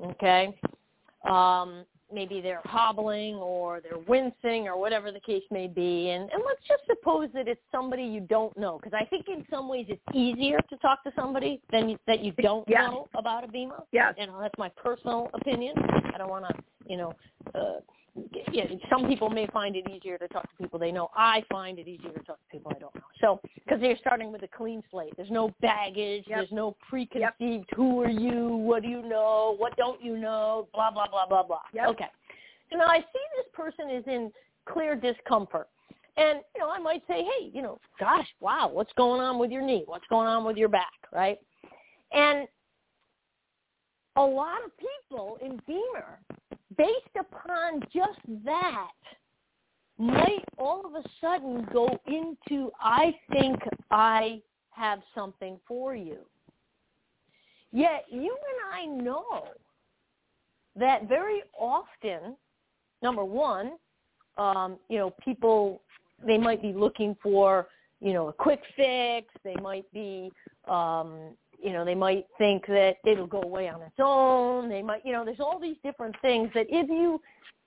Okay, 0.00 0.56
um, 1.28 1.84
maybe 2.12 2.40
they're 2.40 2.60
hobbling 2.64 3.36
or 3.36 3.80
they're 3.80 3.98
wincing 4.06 4.68
or 4.68 4.78
whatever 4.78 5.10
the 5.10 5.20
case 5.20 5.42
may 5.50 5.66
be. 5.66 6.10
And, 6.10 6.30
and 6.30 6.42
let's 6.44 6.60
just 6.68 6.82
suppose 6.86 7.28
that 7.34 7.48
it's 7.48 7.60
somebody 7.70 8.04
you 8.04 8.20
don't 8.20 8.56
know, 8.56 8.78
because 8.82 8.98
I 8.98 9.04
think 9.06 9.26
in 9.28 9.44
some 9.50 9.68
ways 9.68 9.86
it's 9.88 10.02
easier 10.14 10.58
to 10.70 10.76
talk 10.78 11.02
to 11.04 11.12
somebody 11.16 11.60
than 11.70 11.88
you, 11.88 11.98
that 12.06 12.20
you 12.20 12.32
don't 12.32 12.68
yeah. 12.68 12.86
know 12.86 13.08
about 13.14 13.44
a 13.44 13.48
BEMER. 13.48 13.84
Yeah, 13.92 14.12
you 14.18 14.26
know 14.26 14.38
that's 14.40 14.58
my 14.58 14.70
personal 14.70 15.30
opinion. 15.34 15.74
I 16.14 16.18
don't 16.18 16.30
want 16.30 16.46
to, 16.48 16.54
you 16.86 16.96
know, 16.96 17.12
uh, 17.54 17.80
yeah, 18.52 18.64
some 18.90 19.06
people 19.08 19.30
may 19.30 19.46
find 19.48 19.74
it 19.74 19.88
easier 19.88 20.18
to 20.18 20.28
talk 20.28 20.42
to 20.42 20.56
people 20.62 20.78
they 20.78 20.92
know. 20.92 21.08
I 21.16 21.42
find 21.50 21.78
it 21.78 21.88
easier 21.88 22.10
to 22.10 22.20
talk 22.20 22.38
to 22.38 22.50
people 22.50 22.72
I 22.74 22.78
don't 22.78 22.94
know. 22.94 23.00
So, 23.20 23.40
because 23.54 23.80
they're 23.80 23.96
starting 23.96 24.30
with 24.30 24.42
a 24.42 24.48
clean 24.48 24.82
slate. 24.90 25.14
There's 25.16 25.30
no 25.30 25.54
baggage. 25.62 26.24
Yep. 26.26 26.38
There's 26.38 26.52
no 26.52 26.76
preconceived. 26.88 27.34
Yep. 27.40 27.66
Who 27.74 28.02
are 28.02 28.10
you? 28.10 28.48
What 28.48 28.82
do 28.82 28.88
you 28.88 29.02
know? 29.02 29.54
What 29.56 29.76
don't 29.76 30.02
you 30.02 30.18
know? 30.18 30.68
Blah 30.74 30.90
blah 30.90 31.08
blah 31.08 31.26
blah 31.26 31.42
blah. 31.42 31.62
Yep. 31.72 31.88
Okay. 31.88 32.08
So 32.70 32.78
now 32.78 32.86
I 32.86 32.98
see 32.98 33.20
this 33.36 33.46
person 33.54 33.90
is 33.90 34.04
in 34.06 34.30
clear 34.66 34.94
discomfort. 34.94 35.68
And, 36.16 36.40
you 36.54 36.60
know, 36.60 36.70
I 36.70 36.78
might 36.78 37.02
say, 37.08 37.24
hey, 37.24 37.50
you 37.52 37.62
know, 37.62 37.78
gosh, 37.98 38.26
wow, 38.40 38.68
what's 38.70 38.92
going 38.98 39.22
on 39.22 39.38
with 39.38 39.50
your 39.50 39.62
knee? 39.62 39.84
What's 39.86 40.04
going 40.10 40.26
on 40.28 40.44
with 40.44 40.58
your 40.58 40.68
back, 40.68 40.92
right? 41.10 41.38
And 42.12 42.46
a 44.16 44.22
lot 44.22 44.58
of 44.62 44.70
people 44.76 45.38
in 45.40 45.58
BEMER 45.66 46.18
based 46.76 47.16
upon 47.18 47.80
just 47.94 48.20
that, 48.44 48.90
might 49.98 50.44
all 50.58 50.84
of 50.84 50.94
a 50.94 51.08
sudden 51.20 51.66
go 51.72 51.88
into, 52.06 52.70
I 52.80 53.14
think 53.30 53.58
I 53.90 54.40
have 54.70 55.00
something 55.14 55.58
for 55.68 55.94
you. 55.94 56.18
Yet 57.72 58.06
you 58.10 58.36
and 58.50 58.74
I 58.74 59.02
know 59.02 59.48
that 60.76 61.08
very 61.08 61.42
often, 61.58 62.36
number 63.02 63.24
one, 63.24 63.72
um, 64.38 64.78
you 64.88 64.98
know, 64.98 65.14
people, 65.22 65.82
they 66.26 66.38
might 66.38 66.62
be 66.62 66.72
looking 66.72 67.16
for, 67.22 67.68
you 68.00 68.12
know, 68.12 68.28
a 68.28 68.32
quick 68.32 68.60
fix. 68.76 69.28
They 69.44 69.54
might 69.62 69.90
be, 69.92 70.32
um, 70.68 71.36
you 71.62 71.72
know, 71.72 71.84
they 71.84 71.94
might 71.94 72.26
think 72.38 72.66
that 72.66 72.96
it'll 73.06 73.26
go 73.26 73.42
away 73.42 73.68
on 73.68 73.80
its 73.82 73.94
own. 73.98 74.68
They 74.68 74.82
might, 74.82 75.04
you 75.04 75.12
know, 75.12 75.24
there's 75.24 75.40
all 75.40 75.60
these 75.60 75.76
different 75.84 76.16
things 76.20 76.50
that 76.54 76.66
if 76.68 76.88
you 76.88 77.20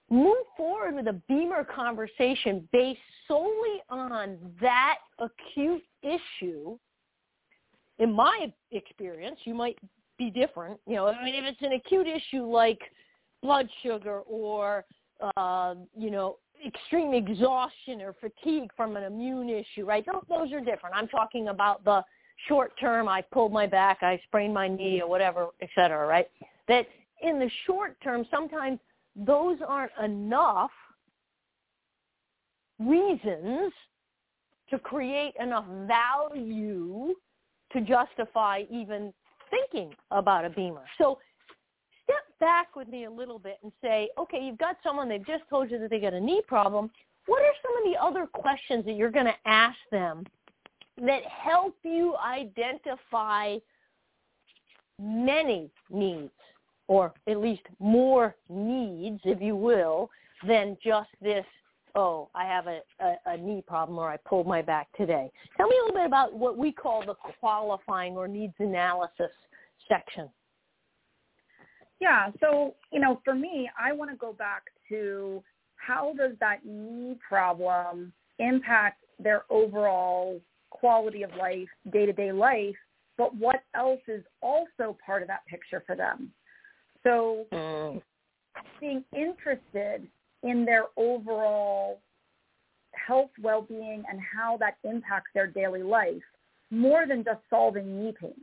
move 0.09 0.45
forward 0.55 0.95
with 0.95 1.07
a 1.07 1.21
Beamer 1.27 1.63
conversation 1.63 2.67
based 2.71 2.99
solely 3.27 3.81
on 3.89 4.37
that 4.61 4.97
acute 5.19 5.83
issue, 6.03 6.77
in 7.99 8.11
my 8.11 8.51
experience, 8.71 9.39
you 9.45 9.53
might 9.53 9.77
be 10.17 10.29
different. 10.29 10.79
You 10.85 10.95
know, 10.95 11.07
I 11.07 11.23
mean, 11.23 11.35
if 11.35 11.45
it's 11.45 11.61
an 11.61 11.73
acute 11.73 12.07
issue 12.07 12.43
like 12.43 12.79
blood 13.41 13.67
sugar 13.83 14.21
or, 14.27 14.85
uh, 15.37 15.75
you 15.97 16.11
know, 16.11 16.37
extreme 16.65 17.13
exhaustion 17.13 18.01
or 18.01 18.13
fatigue 18.13 18.69
from 18.75 18.97
an 18.97 19.03
immune 19.03 19.49
issue, 19.49 19.85
right? 19.85 20.05
Those, 20.05 20.23
those 20.27 20.51
are 20.51 20.59
different. 20.59 20.95
I'm 20.95 21.07
talking 21.07 21.49
about 21.49 21.83
the 21.83 22.03
short 22.47 22.77
term, 22.79 23.07
I 23.07 23.21
pulled 23.21 23.51
my 23.51 23.67
back, 23.67 23.99
I 24.01 24.19
sprained 24.27 24.53
my 24.53 24.67
knee 24.67 25.01
or 25.01 25.09
whatever, 25.09 25.47
et 25.61 25.69
cetera, 25.75 26.05
right? 26.07 26.27
That 26.67 26.87
in 27.21 27.39
the 27.39 27.49
short 27.65 27.99
term, 28.01 28.25
sometimes 28.29 28.79
those 29.15 29.57
aren't 29.65 29.91
enough 30.03 30.71
reasons 32.79 33.71
to 34.69 34.79
create 34.79 35.33
enough 35.39 35.65
value 35.87 37.13
to 37.71 37.81
justify 37.81 38.63
even 38.69 39.13
thinking 39.49 39.93
about 40.11 40.45
a 40.45 40.49
beamer. 40.49 40.83
So 40.97 41.19
step 42.03 42.23
back 42.39 42.75
with 42.75 42.87
me 42.87 43.05
a 43.05 43.11
little 43.11 43.39
bit 43.39 43.59
and 43.63 43.71
say, 43.81 44.09
okay, 44.17 44.43
you've 44.43 44.57
got 44.57 44.77
someone, 44.83 45.07
they've 45.07 45.25
just 45.25 45.43
told 45.49 45.71
you 45.71 45.79
that 45.79 45.89
they 45.89 45.99
got 45.99 46.13
a 46.13 46.19
knee 46.19 46.41
problem. 46.47 46.89
What 47.27 47.41
are 47.41 47.53
some 47.63 47.77
of 47.77 47.91
the 47.91 48.03
other 48.03 48.27
questions 48.27 48.85
that 48.85 48.95
you're 48.95 49.11
going 49.11 49.25
to 49.25 49.49
ask 49.49 49.77
them 49.91 50.25
that 50.97 51.23
help 51.25 51.75
you 51.83 52.15
identify 52.17 53.57
many 54.99 55.69
needs, 55.89 56.31
or 56.87 57.13
at 57.27 57.37
least 57.37 57.63
more 57.79 58.35
needs, 58.49 59.19
if 59.25 59.41
you 59.41 59.55
will, 59.55 60.09
than 60.47 60.77
just 60.83 61.09
this, 61.21 61.45
oh, 61.95 62.29
I 62.33 62.45
have 62.45 62.67
a, 62.67 62.79
a, 63.01 63.15
a 63.25 63.37
knee 63.37 63.63
problem 63.65 63.97
or 63.97 64.09
I 64.09 64.17
pulled 64.17 64.47
my 64.47 64.61
back 64.61 64.87
today. 64.95 65.31
Tell 65.57 65.67
me 65.67 65.75
a 65.77 65.85
little 65.85 65.99
bit 65.99 66.05
about 66.05 66.33
what 66.33 66.57
we 66.57 66.71
call 66.71 67.05
the 67.05 67.15
qualifying 67.39 68.15
or 68.15 68.27
needs 68.27 68.53
analysis 68.59 69.31
section. 69.87 70.29
Yeah, 71.99 72.29
so, 72.41 72.75
you 72.91 72.99
know, 72.99 73.21
for 73.23 73.33
me, 73.33 73.69
I 73.79 73.93
want 73.93 74.11
to 74.11 74.17
go 74.17 74.33
back 74.33 74.63
to 74.89 75.41
how 75.75 76.13
does 76.17 76.31
that 76.39 76.65
knee 76.65 77.17
problem 77.27 78.11
impact 78.39 79.03
their 79.19 79.43
overall 79.49 80.41
quality 80.79 81.23
of 81.23 81.29
life, 81.37 81.67
day-to-day 81.91 82.31
life, 82.31 82.75
but 83.17 83.35
what 83.35 83.63
else 83.75 84.01
is 84.07 84.23
also 84.41 84.97
part 85.05 85.21
of 85.21 85.27
that 85.27 85.45
picture 85.47 85.83
for 85.85 85.95
them. 85.95 86.31
So 87.03 87.45
mm. 87.51 88.01
being 88.79 89.03
interested 89.15 90.07
in 90.43 90.65
their 90.65 90.85
overall 90.97 92.01
health, 92.93 93.29
well-being, 93.41 94.03
and 94.09 94.19
how 94.19 94.57
that 94.57 94.77
impacts 94.83 95.31
their 95.33 95.47
daily 95.47 95.83
life 95.83 96.23
more 96.71 97.05
than 97.07 97.23
just 97.23 97.39
solving 97.49 98.03
knee 98.03 98.13
pain. 98.19 98.33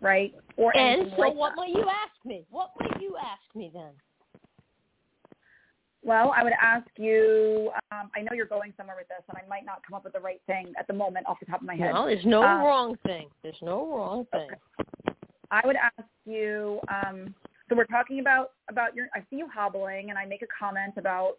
Right? 0.00 0.34
Or 0.56 0.76
and 0.76 1.10
so 1.16 1.22
like 1.22 1.34
what 1.34 1.50
that. 1.50 1.56
might 1.56 1.70
you 1.70 1.84
ask 1.88 2.24
me? 2.24 2.44
What 2.50 2.70
might 2.78 3.00
you 3.00 3.16
ask 3.16 3.42
me 3.54 3.70
then? 3.72 3.92
Well, 6.06 6.32
I 6.36 6.44
would 6.44 6.52
ask 6.62 6.86
you. 6.96 7.72
Um, 7.90 8.10
I 8.14 8.22
know 8.22 8.30
you're 8.32 8.46
going 8.46 8.72
somewhere 8.76 8.94
with 8.96 9.08
this, 9.08 9.24
and 9.28 9.36
I 9.36 9.46
might 9.48 9.66
not 9.66 9.82
come 9.84 9.96
up 9.96 10.04
with 10.04 10.12
the 10.12 10.20
right 10.20 10.40
thing 10.46 10.72
at 10.78 10.86
the 10.86 10.92
moment 10.92 11.26
off 11.26 11.40
the 11.40 11.46
top 11.46 11.60
of 11.60 11.66
my 11.66 11.74
head. 11.74 11.92
No, 11.92 12.06
there's 12.06 12.24
no 12.24 12.44
um, 12.44 12.60
wrong 12.60 12.96
thing. 13.04 13.26
There's 13.42 13.58
no 13.60 13.92
wrong 13.92 14.24
thing. 14.30 14.46
Okay. 14.52 15.16
I 15.50 15.62
would 15.64 15.74
ask 15.74 16.08
you. 16.24 16.78
Um, 16.88 17.34
so 17.68 17.74
we're 17.74 17.86
talking 17.86 18.20
about 18.20 18.52
about 18.70 18.94
your. 18.94 19.08
I 19.16 19.20
see 19.30 19.36
you 19.38 19.48
hobbling, 19.52 20.10
and 20.10 20.18
I 20.18 20.26
make 20.26 20.42
a 20.42 20.46
comment 20.56 20.94
about, 20.96 21.38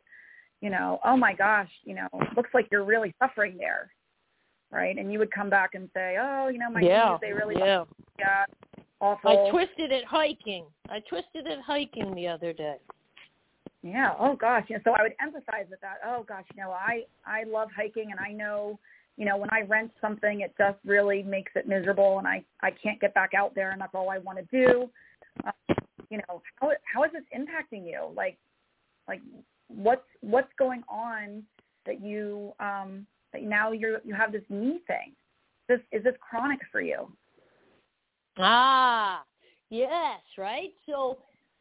you 0.60 0.69
know, 0.69 0.99
oh 1.06 1.15
my 1.15 1.34
gosh, 1.34 1.71
you 1.86 1.95
know, 1.95 2.10
looks 2.36 2.49
like 2.53 2.67
you're 2.69 2.84
really 2.84 3.15
suffering 3.23 3.56
there, 3.58 3.89
right? 4.69 4.97
And 4.97 5.13
you 5.13 5.19
would 5.19 5.32
come 5.32 5.49
back 5.49 5.75
and 5.75 5.89
say, 5.93 6.17
oh, 6.19 6.49
you 6.49 6.60
know, 6.60 6.69
my 6.69 6.82
yeah, 6.82 7.12
knees, 7.12 7.19
they 7.21 7.32
really 7.32 7.56
yeah. 7.58 7.86
yeah, 8.19 8.43
awful. 8.99 9.47
I 9.47 9.49
twisted 9.49 9.93
it 9.93 10.03
hiking. 10.03 10.65
I 10.89 10.99
twisted 11.08 11.47
it 11.47 11.60
hiking 11.65 12.13
the 12.13 12.27
other 12.27 12.51
day. 12.51 12.75
Yeah. 13.83 14.13
Oh 14.19 14.35
gosh. 14.35 14.65
Yeah. 14.69 14.77
So 14.83 14.91
I 14.91 15.03
would 15.03 15.13
emphasize 15.21 15.65
with 15.69 15.81
that. 15.81 15.97
Oh 16.05 16.25
gosh. 16.27 16.45
You 16.55 16.63
know, 16.63 16.71
I 16.71 17.03
I 17.25 17.43
love 17.43 17.69
hiking, 17.75 18.11
and 18.11 18.19
I 18.19 18.31
know, 18.31 18.79
you 19.17 19.25
know, 19.25 19.37
when 19.37 19.49
I 19.51 19.61
rent 19.61 19.91
something, 20.01 20.41
it 20.41 20.53
just 20.57 20.77
really 20.85 21.23
makes 21.23 21.51
it 21.55 21.67
miserable, 21.67 22.17
and 22.17 22.27
I 22.27 22.43
I 22.61 22.71
can't 22.71 22.99
get 22.99 23.13
back 23.13 23.31
out 23.37 23.53
there, 23.55 23.71
and 23.71 23.81
that's 23.81 23.93
all 23.93 24.09
I 24.09 24.17
want 24.17 24.39
to 24.39 24.45
do. 24.51 24.89
Uh, 25.45 25.51
you 26.09 26.17
know, 26.17 26.41
how 26.55 26.71
how 26.91 27.03
is 27.03 27.11
this 27.11 27.23
impacting 27.35 27.85
you? 27.85 28.11
Like, 28.15 28.37
like 29.07 29.21
what's 29.67 30.07
what's 30.21 30.51
going 30.57 30.83
on 30.89 31.43
that 31.85 32.01
you 32.01 32.53
um 32.59 33.05
that 33.33 33.43
now 33.43 33.71
you're 33.71 33.99
you 34.03 34.13
have 34.13 34.31
this 34.31 34.43
knee 34.49 34.79
thing? 34.87 35.13
This 35.67 35.79
is 35.91 36.03
this 36.03 36.15
chronic 36.19 36.59
for 36.71 36.81
you? 36.81 37.11
Ah, 38.37 39.23
yes, 39.69 40.21
right. 40.37 40.69
So 40.85 41.17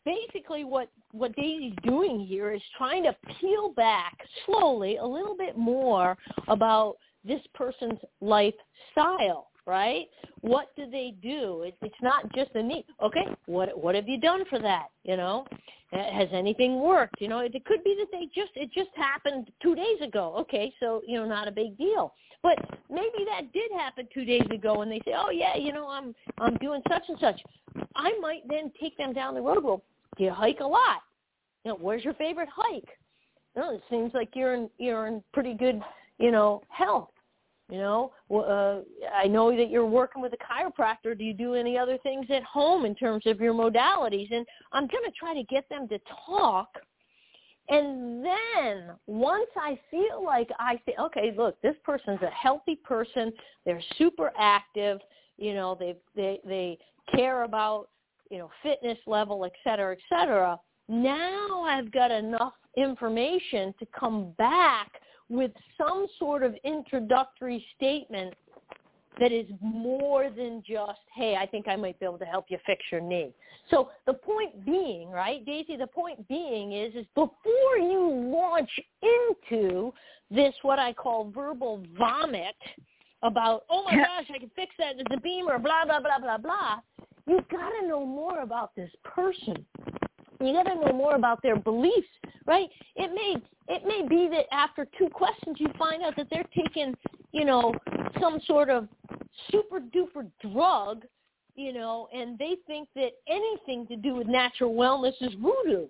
basically 0.06 0.64
what 0.64 0.88
what 1.12 1.34
Daisy's 1.36 1.74
doing 1.82 2.20
here 2.20 2.52
is 2.52 2.62
trying 2.78 3.02
to 3.02 3.16
peel 3.40 3.70
back 3.70 4.16
slowly 4.46 4.96
a 4.96 5.04
little 5.04 5.36
bit 5.36 5.58
more 5.58 6.16
about 6.48 6.96
this 7.24 7.40
person's 7.54 7.98
lifestyle, 8.20 9.48
right? 9.66 10.06
What 10.42 10.68
do 10.76 10.88
they 10.88 11.14
do? 11.22 11.62
It, 11.62 11.74
it's 11.82 11.94
not 12.00 12.32
just 12.34 12.52
a 12.54 12.62
need. 12.62 12.84
Okay, 13.02 13.26
what 13.46 13.76
what 13.76 13.94
have 13.94 14.08
you 14.08 14.18
done 14.18 14.44
for 14.48 14.58
that? 14.60 14.86
You 15.04 15.16
know, 15.16 15.46
has 15.92 16.28
anything 16.32 16.80
worked? 16.80 17.20
You 17.20 17.28
know, 17.28 17.40
it, 17.40 17.54
it 17.54 17.64
could 17.64 17.82
be 17.82 17.96
that 17.98 18.08
they 18.12 18.26
just 18.34 18.52
it 18.54 18.70
just 18.72 18.90
happened 18.94 19.50
two 19.62 19.74
days 19.74 20.00
ago. 20.02 20.34
Okay, 20.38 20.72
so 20.80 21.02
you 21.06 21.18
know, 21.18 21.26
not 21.26 21.48
a 21.48 21.52
big 21.52 21.76
deal. 21.76 22.14
But 22.42 22.58
maybe 22.88 23.24
that 23.26 23.52
did 23.52 23.72
happen 23.76 24.06
two 24.14 24.24
days 24.24 24.46
ago, 24.54 24.82
and 24.82 24.90
they 24.92 25.00
say, 25.04 25.14
"Oh 25.16 25.30
yeah, 25.30 25.56
you 25.56 25.72
know, 25.72 25.88
I'm 25.88 26.14
I'm 26.38 26.56
doing 26.58 26.80
such 26.88 27.02
and 27.08 27.18
such." 27.18 27.40
I 27.96 28.16
might 28.20 28.46
then 28.48 28.70
take 28.80 28.96
them 28.96 29.12
down 29.12 29.34
the 29.34 29.42
road. 29.42 29.64
Well, 29.64 29.82
do 30.16 30.24
you 30.24 30.32
hike 30.32 30.60
a 30.60 30.66
lot? 30.66 31.02
You 31.64 31.72
know, 31.72 31.78
where's 31.80 32.04
your 32.04 32.14
favorite 32.14 32.48
hike? 32.54 32.88
Well, 33.54 33.70
it 33.70 33.82
seems 33.90 34.12
like 34.14 34.30
you're 34.34 34.54
in 34.54 34.70
you're 34.78 35.06
in 35.06 35.22
pretty 35.32 35.54
good, 35.54 35.80
you 36.18 36.30
know, 36.30 36.62
health. 36.68 37.10
You 37.68 37.78
know, 37.78 38.12
uh, 38.32 38.82
I 39.12 39.26
know 39.26 39.50
that 39.56 39.70
you're 39.70 39.84
working 39.86 40.22
with 40.22 40.32
a 40.32 40.36
chiropractor. 40.36 41.18
Do 41.18 41.24
you 41.24 41.34
do 41.34 41.54
any 41.54 41.76
other 41.76 41.98
things 41.98 42.26
at 42.30 42.44
home 42.44 42.84
in 42.84 42.94
terms 42.94 43.26
of 43.26 43.40
your 43.40 43.54
modalities? 43.54 44.32
And 44.32 44.46
I'm 44.72 44.86
going 44.86 45.02
to 45.04 45.10
try 45.18 45.34
to 45.34 45.42
get 45.42 45.68
them 45.68 45.88
to 45.88 45.98
talk 46.26 46.68
And 47.68 48.24
then 48.24 48.90
once 49.06 49.50
I 49.56 49.78
feel 49.90 50.24
like 50.24 50.48
I 50.58 50.80
say, 50.86 50.94
okay, 51.00 51.34
look, 51.36 51.60
this 51.62 51.74
person's 51.84 52.22
a 52.22 52.30
healthy 52.30 52.76
person. 52.76 53.32
They're 53.64 53.82
super 53.98 54.32
active. 54.38 55.00
You 55.36 55.54
know, 55.54 55.76
they 55.78 55.96
they 56.14 56.40
they 56.44 56.78
care 57.14 57.42
about 57.42 57.88
you 58.30 58.38
know 58.38 58.50
fitness 58.62 58.98
level, 59.06 59.44
et 59.44 59.52
cetera, 59.64 59.92
et 59.92 60.00
cetera. 60.08 60.58
Now 60.88 61.62
I've 61.62 61.90
got 61.90 62.10
enough 62.10 62.54
information 62.76 63.74
to 63.78 63.86
come 63.98 64.32
back 64.38 64.92
with 65.28 65.50
some 65.76 66.06
sort 66.18 66.42
of 66.42 66.54
introductory 66.64 67.64
statement 67.76 68.34
that 69.18 69.32
is 69.32 69.46
more 69.62 70.28
than 70.28 70.62
just, 70.66 71.00
hey, 71.14 71.36
I 71.36 71.46
think 71.46 71.66
I 71.68 71.74
might 71.74 71.98
be 71.98 72.04
able 72.04 72.18
to 72.18 72.26
help 72.26 72.46
you 72.48 72.58
fix 72.66 72.84
your 72.92 73.00
knee. 73.00 73.32
So 73.70 73.88
the 74.06 74.12
point 74.12 74.64
being, 74.66 75.10
right, 75.10 75.44
Daisy, 75.44 75.76
the 75.76 75.86
point 75.86 76.28
being 76.28 76.72
is, 76.72 76.94
is 76.94 77.06
before 77.14 77.78
you 77.78 78.30
launch 78.30 78.70
into 79.02 79.92
this, 80.30 80.54
what 80.62 80.78
I 80.78 80.92
call 80.92 81.30
verbal 81.34 81.82
vomit 81.98 82.54
about, 83.22 83.64
oh 83.70 83.84
my 83.84 83.96
gosh, 83.96 84.26
I 84.32 84.38
can 84.38 84.50
fix 84.54 84.74
that, 84.78 84.96
it's 84.98 85.10
a 85.10 85.20
beamer, 85.20 85.58
blah, 85.58 85.86
blah, 85.86 86.00
blah, 86.00 86.18
blah, 86.18 86.38
blah, 86.38 86.76
you've 87.26 87.48
got 87.48 87.70
to 87.80 87.86
know 87.86 88.04
more 88.04 88.40
about 88.40 88.74
this 88.74 88.90
person. 89.04 89.64
You 90.40 90.52
got 90.52 90.64
to 90.64 90.74
know 90.74 90.92
more 90.92 91.14
about 91.14 91.42
their 91.42 91.56
beliefs, 91.56 92.08
right? 92.46 92.68
It 92.96 93.12
may 93.12 93.36
it 93.68 93.82
may 93.84 94.06
be 94.06 94.28
that 94.28 94.44
after 94.54 94.86
two 94.98 95.08
questions 95.08 95.56
you 95.58 95.68
find 95.78 96.02
out 96.02 96.14
that 96.16 96.28
they're 96.30 96.44
taking, 96.56 96.94
you 97.32 97.44
know, 97.44 97.74
some 98.20 98.38
sort 98.46 98.70
of 98.70 98.86
super 99.50 99.80
duper 99.80 100.30
drug, 100.52 101.04
you 101.56 101.72
know, 101.72 102.08
and 102.14 102.38
they 102.38 102.56
think 102.66 102.88
that 102.94 103.10
anything 103.28 103.86
to 103.88 103.96
do 103.96 104.14
with 104.14 104.28
natural 104.28 104.74
wellness 104.74 105.14
is 105.20 105.32
voodoo. 105.34 105.86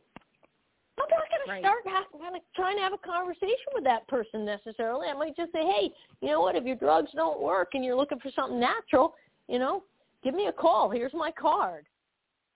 I'm 0.98 1.08
not 1.10 1.28
going 1.28 1.42
Right. 1.46 1.62
to 1.62 1.68
start 1.68 1.82
ha- 1.86 2.18
kind 2.18 2.36
of 2.36 2.42
trying 2.54 2.76
to 2.76 2.82
have 2.82 2.92
a 2.92 2.98
conversation 2.98 3.66
with 3.74 3.84
that 3.84 4.06
person 4.08 4.44
necessarily. 4.44 5.08
I 5.08 5.12
might 5.12 5.36
just 5.36 5.52
say, 5.52 5.64
hey, 5.64 5.92
you 6.20 6.28
know 6.28 6.40
what? 6.40 6.56
If 6.56 6.64
your 6.64 6.76
drugs 6.76 7.10
don't 7.14 7.40
work 7.40 7.74
and 7.74 7.84
you're 7.84 7.94
looking 7.94 8.18
for 8.18 8.30
something 8.30 8.58
natural, 8.58 9.14
you 9.48 9.58
know, 9.58 9.84
give 10.22 10.34
me 10.34 10.46
a 10.46 10.52
call. 10.52 10.90
Here's 10.90 11.14
my 11.14 11.30
card, 11.30 11.86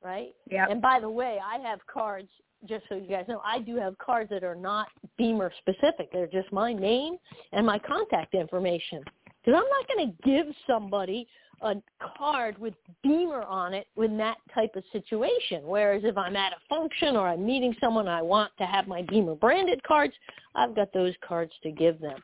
right? 0.02 0.34
Yeah. 0.50 0.66
And 0.68 0.80
by 0.82 1.00
the 1.00 1.10
way, 1.10 1.38
I 1.44 1.58
have 1.68 1.80
cards. 1.86 2.28
Just 2.68 2.84
so 2.90 2.94
you 2.94 3.06
guys 3.08 3.24
know, 3.26 3.40
I 3.42 3.60
do 3.60 3.76
have 3.76 3.96
cards 3.96 4.28
that 4.28 4.44
are 4.44 4.54
not 4.54 4.88
Beamer 5.16 5.50
specific. 5.60 6.12
They're 6.12 6.26
just 6.26 6.52
my 6.52 6.74
name 6.74 7.16
and 7.52 7.64
my 7.64 7.78
contact 7.78 8.34
information. 8.34 9.02
Because 9.42 9.58
I'm 9.58 9.68
not 9.70 9.88
going 9.88 10.10
to 10.10 10.22
give 10.28 10.54
somebody 10.66 11.26
a 11.62 11.74
card 12.16 12.58
with 12.58 12.74
Beamer 13.02 13.42
on 13.42 13.74
it 13.74 13.86
in 13.96 14.16
that 14.18 14.36
type 14.54 14.76
of 14.76 14.84
situation. 14.92 15.62
Whereas 15.64 16.02
if 16.04 16.16
I'm 16.16 16.36
at 16.36 16.52
a 16.52 16.56
function 16.68 17.16
or 17.16 17.28
I'm 17.28 17.44
meeting 17.44 17.74
someone 17.80 18.08
I 18.08 18.22
want 18.22 18.52
to 18.58 18.64
have 18.64 18.86
my 18.86 19.02
Beamer 19.02 19.34
branded 19.34 19.82
cards, 19.82 20.14
I've 20.54 20.74
got 20.74 20.92
those 20.92 21.14
cards 21.26 21.52
to 21.62 21.70
give 21.70 22.00
them. 22.00 22.18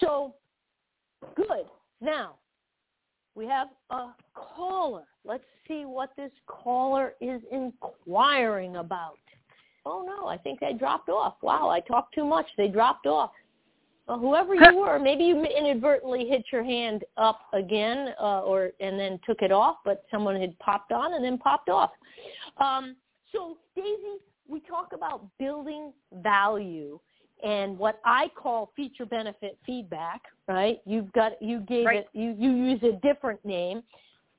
So, 0.00 0.34
good. 1.34 1.66
Now, 2.00 2.36
we 3.40 3.46
have 3.46 3.68
a 3.88 4.08
caller. 4.34 5.04
Let's 5.24 5.44
see 5.66 5.86
what 5.86 6.10
this 6.14 6.30
caller 6.46 7.14
is 7.22 7.40
inquiring 7.50 8.76
about. 8.76 9.16
Oh 9.86 10.04
no, 10.06 10.28
I 10.28 10.36
think 10.36 10.60
they 10.60 10.74
dropped 10.74 11.08
off. 11.08 11.36
Wow, 11.40 11.70
I 11.70 11.80
talked 11.80 12.14
too 12.14 12.26
much. 12.26 12.44
They 12.58 12.68
dropped 12.68 13.06
off. 13.06 13.30
Well, 14.06 14.18
whoever 14.18 14.54
you 14.54 14.76
were, 14.78 14.98
maybe 14.98 15.24
you 15.24 15.42
inadvertently 15.42 16.28
hit 16.28 16.44
your 16.52 16.62
hand 16.62 17.04
up 17.16 17.40
again, 17.54 18.12
uh, 18.20 18.40
or 18.40 18.72
and 18.78 19.00
then 19.00 19.18
took 19.24 19.40
it 19.40 19.52
off, 19.52 19.76
but 19.86 20.04
someone 20.10 20.38
had 20.38 20.58
popped 20.58 20.92
on 20.92 21.14
and 21.14 21.24
then 21.24 21.38
popped 21.38 21.70
off. 21.70 21.92
Um, 22.58 22.94
so, 23.32 23.56
Daisy, 23.74 24.18
we 24.48 24.60
talk 24.60 24.92
about 24.92 25.26
building 25.38 25.94
value 26.12 27.00
and 27.42 27.78
what 27.78 28.00
I 28.04 28.28
call 28.36 28.72
feature 28.76 29.06
benefit 29.06 29.58
feedback. 29.66 30.22
Right? 30.48 30.80
You've 30.84 31.12
got 31.12 31.40
you 31.40 31.60
gave 31.60 31.86
Right. 31.86 31.98
it 31.98 32.08
you 32.12 32.34
you 32.38 32.50
use 32.50 32.82
a 32.82 32.92
different 33.06 33.44
name. 33.44 33.82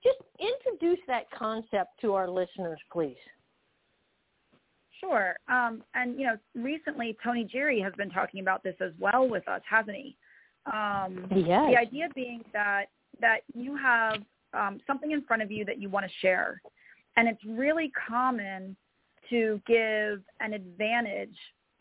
Just 0.03 0.19
introduce 0.39 0.99
that 1.07 1.29
concept 1.31 1.99
to 2.01 2.13
our 2.13 2.27
listeners, 2.29 2.79
please. 2.91 3.17
Sure. 4.99 5.35
Um, 5.47 5.83
and 5.95 6.19
you 6.19 6.27
know, 6.27 6.37
recently 6.55 7.17
Tony 7.23 7.43
Jerry 7.43 7.79
has 7.81 7.93
been 7.97 8.09
talking 8.09 8.39
about 8.39 8.63
this 8.63 8.75
as 8.81 8.91
well 8.99 9.27
with 9.27 9.47
us, 9.47 9.61
hasn't 9.69 9.97
he? 9.97 10.15
Um, 10.71 11.27
Yes. 11.35 11.71
The 11.71 11.77
idea 11.77 12.07
being 12.13 12.43
that 12.53 12.85
that 13.19 13.41
you 13.53 13.75
have 13.77 14.21
um, 14.53 14.79
something 14.85 15.11
in 15.11 15.23
front 15.23 15.41
of 15.41 15.51
you 15.51 15.65
that 15.65 15.79
you 15.79 15.89
want 15.89 16.05
to 16.05 16.11
share, 16.21 16.61
and 17.17 17.27
it's 17.27 17.43
really 17.45 17.91
common 18.07 18.75
to 19.29 19.61
give 19.65 20.21
an 20.39 20.53
advantage 20.53 21.35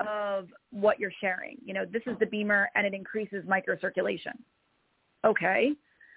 of 0.06 0.48
what 0.70 0.98
you're 0.98 1.12
sharing. 1.20 1.58
You 1.64 1.74
know, 1.74 1.84
this 1.84 2.02
is 2.06 2.16
the 2.18 2.26
beamer, 2.26 2.70
and 2.74 2.86
it 2.86 2.94
increases 2.94 3.44
microcirculation. 3.44 4.36
Okay. 5.24 5.72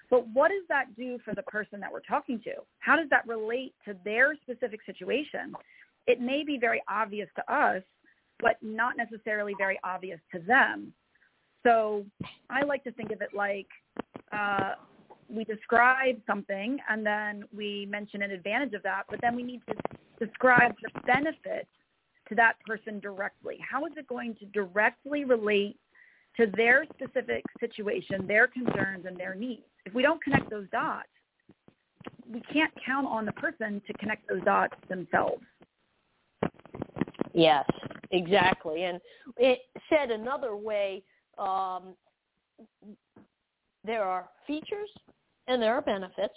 But 0.10 0.28
what 0.30 0.50
does 0.50 0.64
that 0.70 0.96
do 0.96 1.18
for 1.26 1.34
the 1.34 1.44
person 1.44 1.80
that 1.80 1.92
we're 1.92 2.02
talking 2.02 2.40
to? 2.44 2.54
How 2.80 2.96
does 2.96 3.10
that 3.10 3.28
relate 3.28 3.74
to 3.86 3.96
their 4.06 4.36
specific 4.36 4.82
situation? 4.86 5.54
It 6.08 6.22
may 6.22 6.44
be 6.44 6.58
very 6.58 6.84
obvious 6.88 7.30
to 7.36 7.54
us, 7.54 7.82
but 8.40 8.58
not 8.62 8.96
necessarily 8.98 9.54
very 9.58 9.80
obvious 9.84 10.20
to 10.34 10.40
them. 10.40 10.94
So 11.64 12.06
I 12.50 12.64
like 12.64 12.84
to 12.84 12.92
think 12.92 13.12
of 13.12 13.22
it 13.22 13.30
like 13.34 13.68
uh, 14.32 14.74
we 15.30 15.46
describe 15.46 16.22
something 16.28 16.78
and 16.90 17.06
then 17.06 17.46
we 17.56 17.88
mention 17.90 18.22
an 18.22 18.32
advantage 18.32 18.74
of 18.74 18.84
that, 18.84 19.04
but 19.10 19.20
then 19.22 19.36
we 19.36 19.44
need 19.44 19.62
to 19.70 20.26
describe 20.26 20.74
the 20.84 21.00
benefit 21.02 21.68
to 22.30 22.36
that 22.36 22.56
person 22.66 23.00
directly. 23.00 23.58
How 23.70 23.86
is 23.86 23.94
it 23.98 24.08
going 24.08 24.36
to 24.36 24.46
directly 24.48 25.26
relate 25.26 25.78
to 26.38 26.48
their 26.56 26.86
specific 26.96 27.44
situation, 27.60 28.26
their 28.28 28.48
concerns, 28.48 29.06
and 29.06 29.18
their 29.18 29.36
needs? 29.36 29.64
If 29.86 29.94
we 29.94 30.02
don't 30.02 30.22
connect 30.24 30.50
those 30.50 30.68
dots, 30.72 31.08
we 32.32 32.42
can't 32.52 32.74
count 32.86 33.08
on 33.08 33.26
the 33.26 33.32
person 33.34 33.82
to 33.86 33.94
connect 33.94 34.28
those 34.28 34.44
dots 34.44 34.76
themselves. 34.90 35.44
Yes, 37.34 37.66
exactly. 38.12 38.84
And 38.84 39.00
it 39.38 39.60
said 39.90 40.12
another 40.12 40.56
way, 40.56 41.04
um, 41.38 41.96
there 43.84 44.04
are 44.04 44.30
features 44.48 44.90
and 45.48 45.62
there 45.62 45.74
are 45.76 45.82
benefits. 45.82 46.34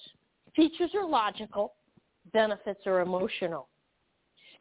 Features 0.54 0.90
are 0.94 1.06
logical, 1.06 1.74
benefits 2.32 2.80
are 2.86 3.00
emotional. 3.00 3.68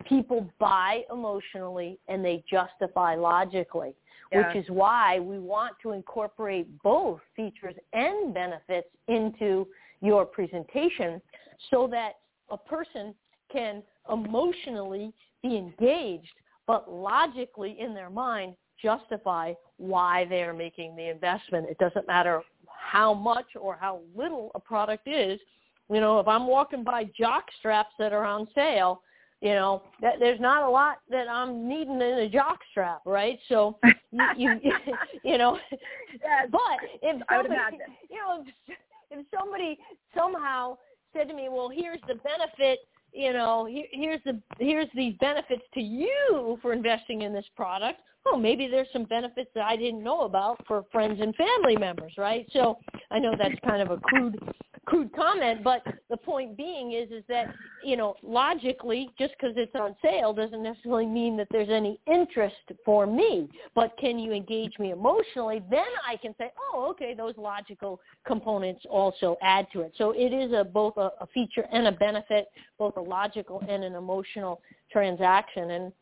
People 0.08 0.50
buy 0.60 1.04
emotionally 1.12 1.98
and 2.08 2.24
they 2.24 2.44
justify 2.50 3.16
logically, 3.16 3.96
Yeah. 4.32 4.48
which 4.48 4.64
is 4.64 4.70
why 4.70 5.20
we 5.20 5.40
want 5.40 5.78
to 5.80 5.92
incorporate 5.92 6.68
both 6.82 7.22
features 7.36 7.76
and 7.94 8.34
benefits 8.34 8.90
into 9.08 9.68
your 10.02 10.26
presentation 10.26 11.22
so 11.70 11.88
that 11.88 12.20
a 12.50 12.58
person 12.58 13.16
can 13.50 13.82
emotionally 14.12 15.14
be 15.42 15.58
engaged, 15.58 16.34
but 16.68 16.92
logically 16.92 17.80
in 17.80 17.94
their 17.94 18.10
mind 18.10 18.56
justify 18.78 19.54
why 19.78 20.26
they're 20.26 20.54
making 20.54 20.96
the 20.96 21.10
investment. 21.10 21.68
It 21.70 21.78
doesn't 21.78 22.08
matter 22.08 22.42
how 22.68 23.14
much 23.14 23.56
or 23.60 23.76
how 23.80 24.02
little 24.16 24.52
a 24.56 24.60
product 24.60 25.08
is. 25.08 25.40
You 25.90 26.00
know, 26.00 26.20
if 26.20 26.28
I'm 26.28 26.48
walking 26.48 26.84
by 26.84 27.06
jock 27.18 27.46
straps 27.60 27.94
that 28.00 28.14
are 28.14 28.26
on 28.26 28.48
sale, 28.56 29.02
you 29.42 29.54
know, 29.54 29.84
that 30.02 30.14
there's 30.20 30.40
not 30.40 30.64
a 30.64 30.70
lot 30.70 31.00
that 31.10 31.28
I'm 31.28 31.68
needing 31.68 31.96
in 31.96 32.02
a 32.02 32.30
jock 32.30 32.60
strap, 32.72 33.02
right? 33.06 33.38
So 33.50 33.78
you 34.36 34.60
you, 34.64 34.72
you 35.24 35.38
know, 35.38 35.60
Yes. 36.24 36.48
but 36.52 36.62
if 37.02 37.22
I 37.30 37.38
would 37.38 37.48
somebody, 37.48 37.78
you 38.10 38.18
know, 38.18 38.44
if, 38.68 38.78
if 39.12 39.26
somebody 39.38 39.78
somehow 40.16 40.78
said 41.14 41.28
to 41.28 41.34
me, 41.34 41.48
"Well, 41.50 41.70
here's 41.70 42.00
the 42.08 42.16
benefit," 42.16 42.80
you 43.12 43.34
know, 43.34 43.66
here, 43.66 43.86
here's 43.92 44.22
the 44.24 44.40
here's 44.60 44.88
these 44.96 45.16
benefits 45.20 45.64
to 45.74 45.82
you 45.82 46.58
for 46.62 46.74
investing 46.74 47.24
in 47.24 47.34
this 47.34 47.46
product. 47.56 48.00
Oh, 48.28 48.38
maybe 48.38 48.68
there's 48.68 48.88
some 48.92 49.04
benefits 49.04 49.52
that 49.54 49.66
I 49.66 49.76
didn't 49.76 50.04
know 50.04 50.22
about 50.22 50.66
for 50.68 50.84
friends 50.92 51.20
and 51.22 51.36
family 51.36 51.78
members, 51.78 52.14
right? 52.18 52.48
So 52.54 52.80
I 53.12 53.20
know 53.20 53.36
that's 53.38 53.54
kind 53.64 53.84
of 53.84 53.92
a 53.92 53.98
crude 53.98 54.40
crude 54.86 55.12
comment, 55.16 55.64
but 55.64 55.84
the 56.10 56.18
point 56.18 56.56
being 56.56 56.94
is 56.94 57.10
is 57.12 57.24
that 57.28 57.54
you 57.84 57.98
know 57.98 58.16
logically, 58.22 59.10
just 59.18 59.34
because 59.40 59.56
it's 59.58 59.76
on 59.76 59.96
sale 60.02 60.34
doesn't 60.34 60.64
necessarily 60.64 61.06
mean 61.06 61.36
that 61.38 61.48
there's 61.52 61.70
any 61.70 62.00
interest 62.08 62.56
for 62.86 63.06
me. 63.06 63.50
But 63.74 63.98
can 63.98 64.20
you 64.20 64.32
engage 64.32 64.78
me 64.80 64.92
emotionally? 64.92 65.62
Then 65.70 65.86
I 66.08 66.18
can 66.18 66.34
say, 66.38 66.52
oh, 66.60 66.88
okay, 66.92 67.14
those 67.14 67.36
logical 67.38 68.00
components 68.26 68.82
also 68.90 69.38
add 69.42 69.68
to 69.74 69.82
it. 69.82 69.94
So 69.98 70.12
it 70.12 70.34
is 70.34 70.54
a 70.54 70.64
both 70.64 70.98
a, 70.98 71.12
a 71.20 71.28
feature 71.34 71.66
and 71.72 71.88
a 71.88 71.92
benefit, 71.92 72.48
both 72.78 72.98
a 72.98 73.02
logical 73.02 73.64
and 73.68 73.84
an 73.84 73.96
emotional 73.96 74.62
transaction. 74.92 75.72
And 75.72 75.94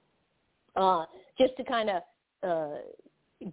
uh, 0.76 1.06
just 1.38 1.56
to 1.58 1.64
kind 1.64 1.90
of 1.90 2.02
uh, 2.44 2.78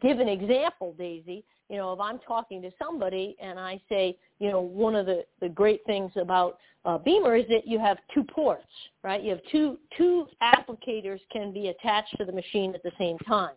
give 0.01 0.19
an 0.19 0.29
example, 0.29 0.95
Daisy, 0.99 1.45
you 1.71 1.77
know, 1.77 1.93
if 1.93 2.01
I'm 2.01 2.19
talking 2.19 2.61
to 2.63 2.71
somebody 2.83 3.37
and 3.41 3.59
I 3.59 3.81
say, 3.89 4.17
you 4.41 4.51
know, 4.51 4.61
one 4.61 4.97
of 4.97 5.07
the, 5.07 5.25
the 5.41 5.49
great 5.49 5.83
things 5.87 6.11
about 6.21 6.59
uh, 6.85 6.99
BEMER 6.99 7.37
is 7.37 7.47
that 7.49 7.67
you 7.67 7.79
have 7.79 7.97
two 8.13 8.25
ports, 8.25 8.65
right? 9.05 9.23
You 9.23 9.31
have 9.31 9.41
two, 9.53 9.79
two 9.97 10.27
applicators 10.43 11.21
can 11.33 11.53
be 11.53 11.69
attached 11.69 12.17
to 12.19 12.25
the 12.25 12.33
machine 12.33 12.75
at 12.75 12.83
the 12.83 12.91
same 12.99 13.19
time. 13.19 13.55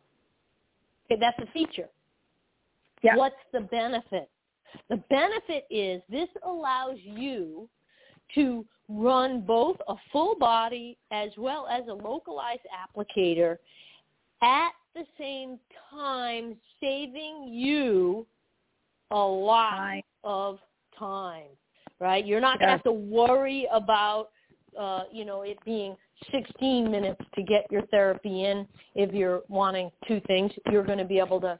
Okay, 1.06 1.20
that's 1.20 1.40
a 1.40 1.52
feature. 1.52 1.90
Yeah. 3.02 3.16
What's 3.16 3.36
the 3.52 3.62
benefit? 3.62 4.30
The 4.90 4.98
benefit 5.10 5.66
is 5.72 6.02
this 6.10 6.30
allows 6.46 6.98
you 7.04 7.68
to 8.36 8.64
run 8.90 9.42
both 9.42 9.78
a 9.88 9.96
full 10.12 10.36
body 10.36 10.98
as 11.12 11.32
well 11.38 11.68
as 11.68 11.88
a 11.88 11.94
localized 11.94 12.62
applicator 12.72 13.58
at 14.44 14.72
the 14.94 15.06
same 15.18 15.60
time 15.90 16.56
saving 16.80 17.50
you 17.52 18.26
a 19.12 19.18
lot 19.18 19.72
Time. 19.72 20.02
of 20.24 20.60
time, 20.98 21.48
right? 22.00 22.26
You're 22.26 22.42
not 22.42 22.60
going 22.60 22.68
to 22.68 22.74
have 22.74 22.84
to 22.84 22.92
worry 22.92 23.68
about, 23.72 24.30
uh, 24.80 25.04
you 25.12 25.26
know, 25.26 25.42
it 25.44 25.58
being 25.66 25.96
16 26.32 26.90
minutes 26.90 27.22
to 27.36 27.44
get 27.44 27.66
your 27.72 27.86
therapy 27.88 28.46
in. 28.46 28.68
If 28.96 29.14
you're 29.14 29.42
wanting 29.50 29.92
two 30.08 30.22
things, 30.28 30.52
you're 30.72 30.86
going 30.86 30.98
to 30.98 31.06
be 31.06 31.20
able 31.20 31.42
to 31.42 31.60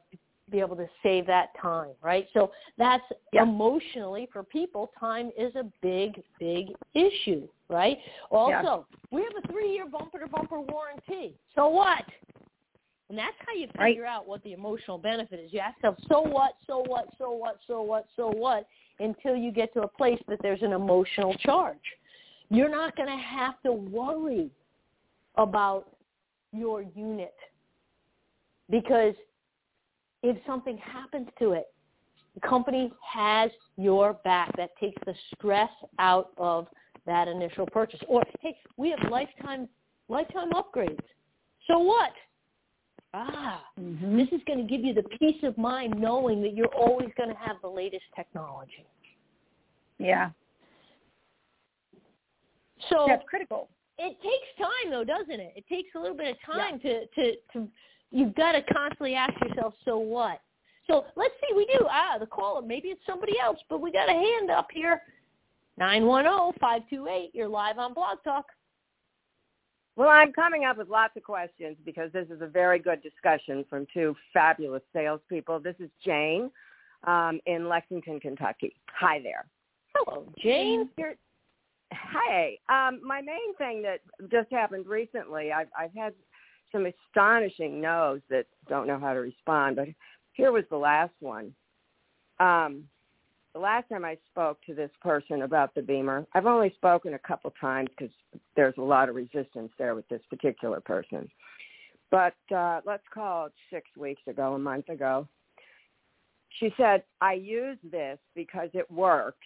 be 0.50 0.60
able 0.60 0.76
to 0.76 0.86
save 1.02 1.26
that 1.26 1.48
time, 1.60 1.92
right? 2.02 2.28
So 2.34 2.52
that's 2.76 3.04
Yeah. 3.32 3.44
emotionally 3.44 4.26
for 4.26 4.42
people, 4.42 4.92
time 5.00 5.32
is 5.38 5.54
a 5.56 5.64
big, 5.80 6.22
big 6.38 6.66
issue, 6.92 7.48
right? 7.68 7.98
Also, 8.30 8.86
we 9.10 9.22
have 9.22 9.32
a 9.42 9.48
three-year 9.48 9.86
bumper-to-bumper 9.86 10.60
warranty. 10.60 11.34
So 11.54 11.68
what? 11.68 12.04
And 13.14 13.18
that's 13.20 13.36
how 13.46 13.52
you 13.52 13.68
Right. 13.78 13.90
figure 13.92 14.06
out 14.06 14.26
what 14.26 14.42
the 14.42 14.54
emotional 14.54 14.98
benefit 14.98 15.38
is. 15.38 15.52
You 15.52 15.60
ask 15.60 15.76
yourself, 15.76 15.98
so 16.08 16.20
what, 16.20 16.56
so 16.66 16.80
what, 16.80 17.14
so 17.16 17.30
what, 17.30 17.60
so 17.64 17.80
what, 17.80 18.08
so 18.16 18.26
what, 18.26 18.66
until 18.98 19.36
you 19.36 19.52
get 19.52 19.72
to 19.74 19.82
a 19.82 19.86
place 19.86 20.20
that 20.26 20.42
there's 20.42 20.62
an 20.62 20.72
emotional 20.72 21.32
charge. 21.34 21.78
You're 22.50 22.68
not 22.68 22.96
going 22.96 23.08
to 23.08 23.16
have 23.16 23.62
to 23.62 23.72
worry 23.72 24.50
about 25.36 25.96
your 26.52 26.82
unit 26.82 27.36
because 28.68 29.14
if 30.24 30.36
something 30.44 30.76
happens 30.78 31.28
to 31.38 31.52
it, 31.52 31.72
the 32.34 32.40
company 32.40 32.92
has 33.00 33.48
your 33.76 34.14
back. 34.24 34.56
That 34.56 34.70
takes 34.80 35.00
the 35.06 35.14
stress 35.36 35.70
out 36.00 36.32
of 36.36 36.66
that 37.06 37.28
initial 37.28 37.66
purchase. 37.66 38.00
Or 38.08 38.24
hey, 38.40 38.58
we 38.76 38.90
have 38.90 39.08
lifetime 39.08 39.68
lifetime 40.08 40.50
upgrades. 40.50 40.98
So 41.68 41.78
what? 41.78 42.10
Ah, 43.16 43.62
Mm-hmm. 43.80 44.16
this 44.16 44.28
is 44.32 44.40
going 44.46 44.58
to 44.58 44.64
give 44.64 44.84
you 44.84 44.92
the 44.94 45.02
peace 45.18 45.40
of 45.42 45.56
mind 45.58 45.94
knowing 45.98 46.42
that 46.42 46.54
you're 46.54 46.72
always 46.74 47.08
going 47.16 47.28
to 47.28 47.34
have 47.36 47.56
the 47.62 47.68
latest 47.68 48.04
technology. 48.16 48.84
Yeah. 49.98 50.30
So 52.90 53.04
That's 53.08 53.22
critical. 53.28 53.68
it 53.98 54.16
takes 54.22 54.46
time 54.58 54.90
though, 54.90 55.04
doesn't 55.04 55.40
it? 55.40 55.52
It 55.56 55.64
takes 55.68 55.88
a 55.94 55.98
little 55.98 56.16
bit 56.16 56.28
of 56.28 56.36
time 56.44 56.78
to 56.80 57.06
to 57.06 57.32
to 57.52 57.68
you've 58.10 58.34
got 58.34 58.52
to 58.52 58.62
constantly 58.62 59.14
ask 59.14 59.32
yourself, 59.42 59.74
so 59.84 59.96
what? 59.98 60.40
So 60.86 61.04
let's 61.16 61.34
see, 61.40 61.54
we 61.56 61.64
do 61.66 61.86
ah 61.88 62.18
the 62.18 62.26
caller, 62.26 62.62
maybe 62.62 62.88
it's 62.88 63.00
somebody 63.06 63.38
else, 63.40 63.58
but 63.70 63.80
we 63.80 63.90
got 63.92 64.08
a 64.08 64.12
hand 64.12 64.50
up 64.50 64.68
here. 64.72 65.02
Nine 65.78 66.04
one 66.06 66.24
zero 66.24 66.52
five 66.60 66.82
two 66.90 67.06
eight. 67.08 67.30
You're 67.32 67.48
live 67.48 67.78
on 67.78 67.94
Blog 67.94 68.18
Talk. 68.24 68.46
Well, 69.96 70.08
I'm 70.08 70.32
coming 70.32 70.64
up 70.64 70.76
with 70.76 70.88
lots 70.88 71.16
of 71.16 71.22
questions 71.22 71.76
because 71.84 72.10
this 72.12 72.26
is 72.28 72.40
a 72.40 72.46
very 72.46 72.78
good 72.78 73.00
discussion 73.02 73.64
from 73.70 73.86
two 73.94 74.16
fabulous 74.32 74.82
salespeople. 74.92 75.60
This 75.60 75.76
is 75.78 75.88
Jane 76.04 76.50
um, 77.06 77.40
in 77.46 77.68
Lexington, 77.68 78.18
Kentucky. 78.18 78.74
Hi 78.98 79.20
there. 79.22 79.46
Hello, 79.94 80.26
Jane. 80.42 80.90
You're 80.98 81.14
Hey, 82.12 82.60
um, 82.68 83.00
my 83.04 83.20
main 83.20 83.54
thing 83.56 83.82
that 83.82 84.00
just 84.30 84.50
happened 84.50 84.86
recently, 84.86 85.52
I've, 85.52 85.68
I've 85.78 85.94
had 85.94 86.12
some 86.72 86.86
astonishing 86.86 87.80
no's 87.80 88.20
that 88.30 88.46
don't 88.68 88.86
know 88.86 88.98
how 88.98 89.12
to 89.12 89.20
respond, 89.20 89.76
but 89.76 89.88
here 90.32 90.50
was 90.50 90.64
the 90.70 90.76
last 90.76 91.12
one. 91.20 91.54
Um, 92.40 92.84
the 93.54 93.60
last 93.60 93.88
time 93.88 94.04
I 94.04 94.18
spoke 94.30 94.58
to 94.66 94.74
this 94.74 94.90
person 95.00 95.42
about 95.42 95.74
the 95.74 95.82
BEMER, 95.82 96.26
I've 96.34 96.46
only 96.46 96.72
spoken 96.76 97.14
a 97.14 97.18
couple 97.18 97.52
times 97.60 97.88
because 97.96 98.14
there's 98.56 98.74
a 98.78 98.82
lot 98.82 99.08
of 99.08 99.14
resistance 99.14 99.70
there 99.78 99.94
with 99.94 100.08
this 100.08 100.22
particular 100.28 100.80
person. 100.80 101.30
But 102.10 102.34
uh, 102.54 102.80
let's 102.84 103.04
call 103.12 103.46
it 103.46 103.52
six 103.72 103.88
weeks 103.96 104.22
ago, 104.26 104.54
a 104.54 104.58
month 104.58 104.88
ago. 104.88 105.28
She 106.60 106.72
said, 106.76 107.04
I 107.20 107.34
use 107.34 107.78
this 107.90 108.18
because 108.34 108.68
it 108.74 108.90
works 108.90 109.38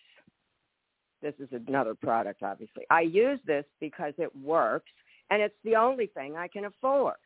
this 1.22 1.34
is 1.40 1.48
another 1.66 1.94
product, 1.94 2.42
obviously. 2.42 2.84
I 2.90 3.02
use 3.02 3.40
this 3.46 3.64
because 3.80 4.12
it 4.18 4.34
works, 4.36 4.90
and 5.30 5.42
it's 5.42 5.54
the 5.64 5.76
only 5.76 6.06
thing 6.06 6.36
I 6.36 6.48
can 6.48 6.66
afford. 6.66 7.16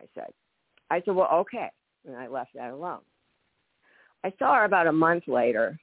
I 0.00 0.04
said. 0.14 0.32
I 0.90 1.02
said, 1.04 1.14
well, 1.14 1.28
okay, 1.32 1.68
and 2.06 2.16
I 2.16 2.28
left 2.28 2.54
that 2.54 2.72
alone. 2.72 3.00
I 4.24 4.32
saw 4.38 4.56
her 4.56 4.64
about 4.64 4.86
a 4.86 4.92
month 4.92 5.24
later, 5.26 5.78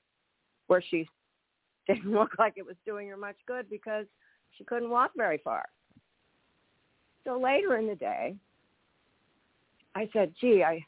where 0.68 0.82
she 0.82 1.08
didn't 1.88 2.12
look 2.12 2.38
like 2.38 2.54
it 2.58 2.66
was 2.66 2.76
doing 2.86 3.10
her 3.10 3.18
much 3.18 3.38
good 3.48 3.70
because 3.70 4.06
she 4.58 4.64
couldn't 4.64 4.90
walk 4.90 5.12
very 5.16 5.40
far. 5.44 5.66
So 7.24 7.40
later 7.40 7.78
in 7.78 7.88
the 7.88 7.96
day, 7.96 8.36
I 9.96 10.10
said, 10.14 10.34
gee, 10.40 10.64
I, 10.64 10.86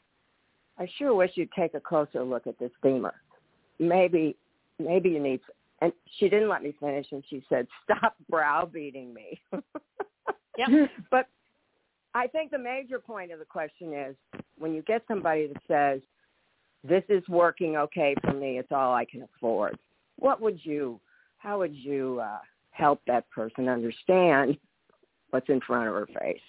I 0.78 0.88
sure 0.98 1.14
wish 1.14 1.32
you'd 1.34 1.52
take 1.52 1.74
a 1.74 1.80
closer 1.80 2.22
look 2.22 2.46
at 2.46 2.58
this 2.58 2.70
BEMER. 2.82 3.14
Maybe, 3.78 4.36
maybe 4.78 5.10
you 5.10 5.20
need 5.20 5.40
and 5.80 5.92
she 6.18 6.28
didn't 6.28 6.48
let 6.48 6.62
me 6.62 6.74
finish 6.78 7.06
and 7.10 7.22
she 7.28 7.42
said 7.48 7.66
stop 7.84 8.14
browbeating 8.30 9.12
me 9.12 9.40
Yep. 10.58 10.90
but 11.10 11.26
i 12.14 12.26
think 12.26 12.50
the 12.50 12.58
major 12.58 12.98
point 12.98 13.32
of 13.32 13.38
the 13.38 13.44
question 13.44 13.92
is 13.92 14.16
when 14.58 14.74
you 14.74 14.82
get 14.82 15.02
somebody 15.08 15.48
that 15.48 15.62
says 15.68 16.00
this 16.82 17.04
is 17.08 17.22
working 17.28 17.76
okay 17.76 18.14
for 18.22 18.32
me. 18.32 18.58
It's 18.58 18.72
all 18.72 18.94
i 18.94 19.04
can 19.04 19.22
afford. 19.22 19.78
What 20.16 20.40
would 20.40 20.58
you 20.64 21.00
how 21.38 21.58
would 21.58 21.74
you 21.74 22.20
uh 22.22 22.38
help 22.70 23.00
that 23.06 23.28
person 23.30 23.68
understand 23.68 24.56
what's 25.30 25.48
in 25.48 25.60
front 25.60 25.88
of 25.88 25.94
her 25.94 26.06
face? 26.06 26.40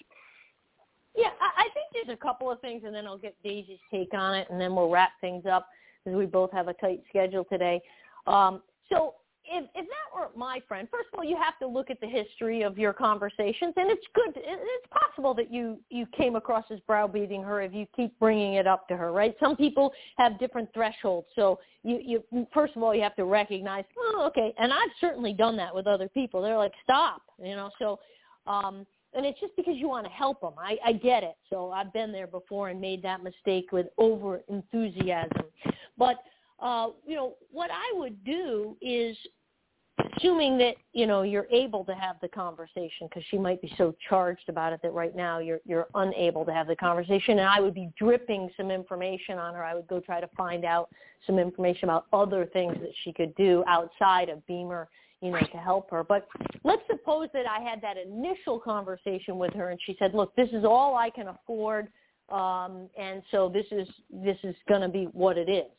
Yeah, 1.14 1.28
I, 1.40 1.68
think 1.74 1.86
there's 1.92 2.16
a 2.16 2.20
couple 2.20 2.50
of 2.50 2.58
things, 2.60 2.84
and 2.86 2.94
then 2.94 3.06
I'll 3.06 3.18
get 3.18 3.36
Daisy's 3.44 3.78
take 3.90 4.14
on 4.14 4.34
it, 4.34 4.48
and 4.50 4.58
then 4.58 4.74
we'll 4.74 4.88
wrap 4.88 5.10
things 5.20 5.44
up 5.44 5.68
because 6.02 6.16
we 6.16 6.24
both 6.24 6.50
have 6.52 6.68
a 6.68 6.74
tight 6.74 7.02
schedule 7.08 7.44
today. 7.44 7.82
Um, 8.26 8.62
so 8.88 9.16
if, 9.52 9.64
if 9.74 9.86
that 9.86 10.08
were 10.18 10.28
my 10.36 10.60
friend, 10.66 10.88
first 10.90 11.08
of 11.12 11.18
all, 11.18 11.24
you 11.24 11.36
have 11.36 11.58
to 11.60 11.66
look 11.66 11.90
at 11.90 12.00
the 12.00 12.06
history 12.06 12.62
of 12.62 12.78
your 12.78 12.92
conversations, 12.92 13.74
and 13.76 13.90
it's 13.90 14.06
good. 14.14 14.32
It's 14.36 14.86
possible 14.90 15.34
that 15.34 15.52
you 15.52 15.78
you 15.90 16.06
came 16.16 16.36
across 16.36 16.64
as 16.70 16.80
browbeating 16.86 17.42
her 17.42 17.60
if 17.62 17.72
you 17.72 17.86
keep 17.94 18.18
bringing 18.18 18.54
it 18.54 18.66
up 18.66 18.88
to 18.88 18.96
her, 18.96 19.12
right? 19.12 19.36
Some 19.40 19.56
people 19.56 19.92
have 20.16 20.38
different 20.38 20.68
thresholds, 20.74 21.28
so 21.36 21.60
you 21.84 22.00
you 22.32 22.46
first 22.52 22.74
of 22.76 22.82
all 22.82 22.94
you 22.94 23.02
have 23.02 23.16
to 23.16 23.24
recognize, 23.24 23.84
oh, 23.98 24.24
okay, 24.28 24.54
and 24.58 24.72
I've 24.72 24.90
certainly 25.00 25.32
done 25.34 25.56
that 25.58 25.74
with 25.74 25.86
other 25.86 26.08
people. 26.08 26.42
They're 26.42 26.56
like, 26.58 26.72
stop, 26.82 27.22
you 27.38 27.54
know, 27.56 27.70
so. 27.78 28.00
um 28.46 28.86
and 29.14 29.26
it's 29.26 29.38
just 29.40 29.54
because 29.56 29.74
you 29.76 29.88
want 29.88 30.06
to 30.06 30.10
help 30.10 30.40
them. 30.40 30.54
I, 30.58 30.78
I 30.82 30.92
get 30.94 31.22
it. 31.22 31.36
So 31.50 31.70
I've 31.70 31.92
been 31.92 32.12
there 32.12 32.26
before 32.26 32.70
and 32.70 32.80
made 32.80 33.02
that 33.02 33.22
mistake 33.22 33.70
with 33.70 33.88
over 33.98 34.40
enthusiasm. 34.48 35.44
But 35.98 36.16
uh, 36.62 36.88
you 37.06 37.16
know 37.16 37.34
what 37.50 37.70
I 37.70 37.92
would 37.98 38.24
do 38.24 38.76
is, 38.80 39.16
assuming 40.16 40.58
that 40.58 40.74
you 40.92 41.06
know 41.06 41.22
you're 41.22 41.46
able 41.50 41.84
to 41.84 41.94
have 41.94 42.16
the 42.20 42.28
conversation, 42.28 43.08
because 43.08 43.22
she 43.30 43.38
might 43.38 43.60
be 43.60 43.72
so 43.76 43.94
charged 44.08 44.48
about 44.48 44.72
it 44.72 44.80
that 44.82 44.92
right 44.92 45.14
now 45.14 45.38
you're 45.38 45.60
you're 45.64 45.88
unable 45.94 46.44
to 46.44 46.52
have 46.52 46.66
the 46.66 46.76
conversation. 46.76 47.38
And 47.38 47.48
I 47.48 47.60
would 47.60 47.74
be 47.74 47.90
dripping 47.98 48.50
some 48.56 48.70
information 48.70 49.38
on 49.38 49.54
her. 49.54 49.64
I 49.64 49.74
would 49.74 49.86
go 49.86 50.00
try 50.00 50.20
to 50.20 50.28
find 50.36 50.64
out 50.64 50.90
some 51.26 51.38
information 51.38 51.84
about 51.84 52.06
other 52.12 52.46
things 52.46 52.74
that 52.80 52.92
she 53.04 53.12
could 53.12 53.34
do 53.36 53.64
outside 53.66 54.28
of 54.28 54.46
BEMER 54.46 54.88
you 55.22 55.30
know, 55.30 55.38
to 55.38 55.56
help 55.56 55.88
her. 55.90 56.02
But 56.04 56.26
let's 56.64 56.82
suppose 56.90 57.28
that 57.32 57.46
I 57.46 57.62
had 57.62 57.80
that 57.80 57.96
initial 57.96 58.58
conversation 58.58 59.38
with 59.38 59.54
her 59.54 59.70
and 59.70 59.80
she 59.86 59.96
said, 59.98 60.14
look, 60.14 60.34
this 60.34 60.48
is 60.50 60.64
all 60.64 60.96
I 60.96 61.10
can 61.10 61.28
afford. 61.28 61.88
Um, 62.28 62.88
and 62.98 63.22
so 63.30 63.48
this 63.48 63.66
is, 63.70 63.88
this 64.10 64.36
is 64.42 64.56
going 64.68 64.80
to 64.80 64.88
be 64.88 65.04
what 65.12 65.38
it 65.38 65.48
is. 65.48 65.70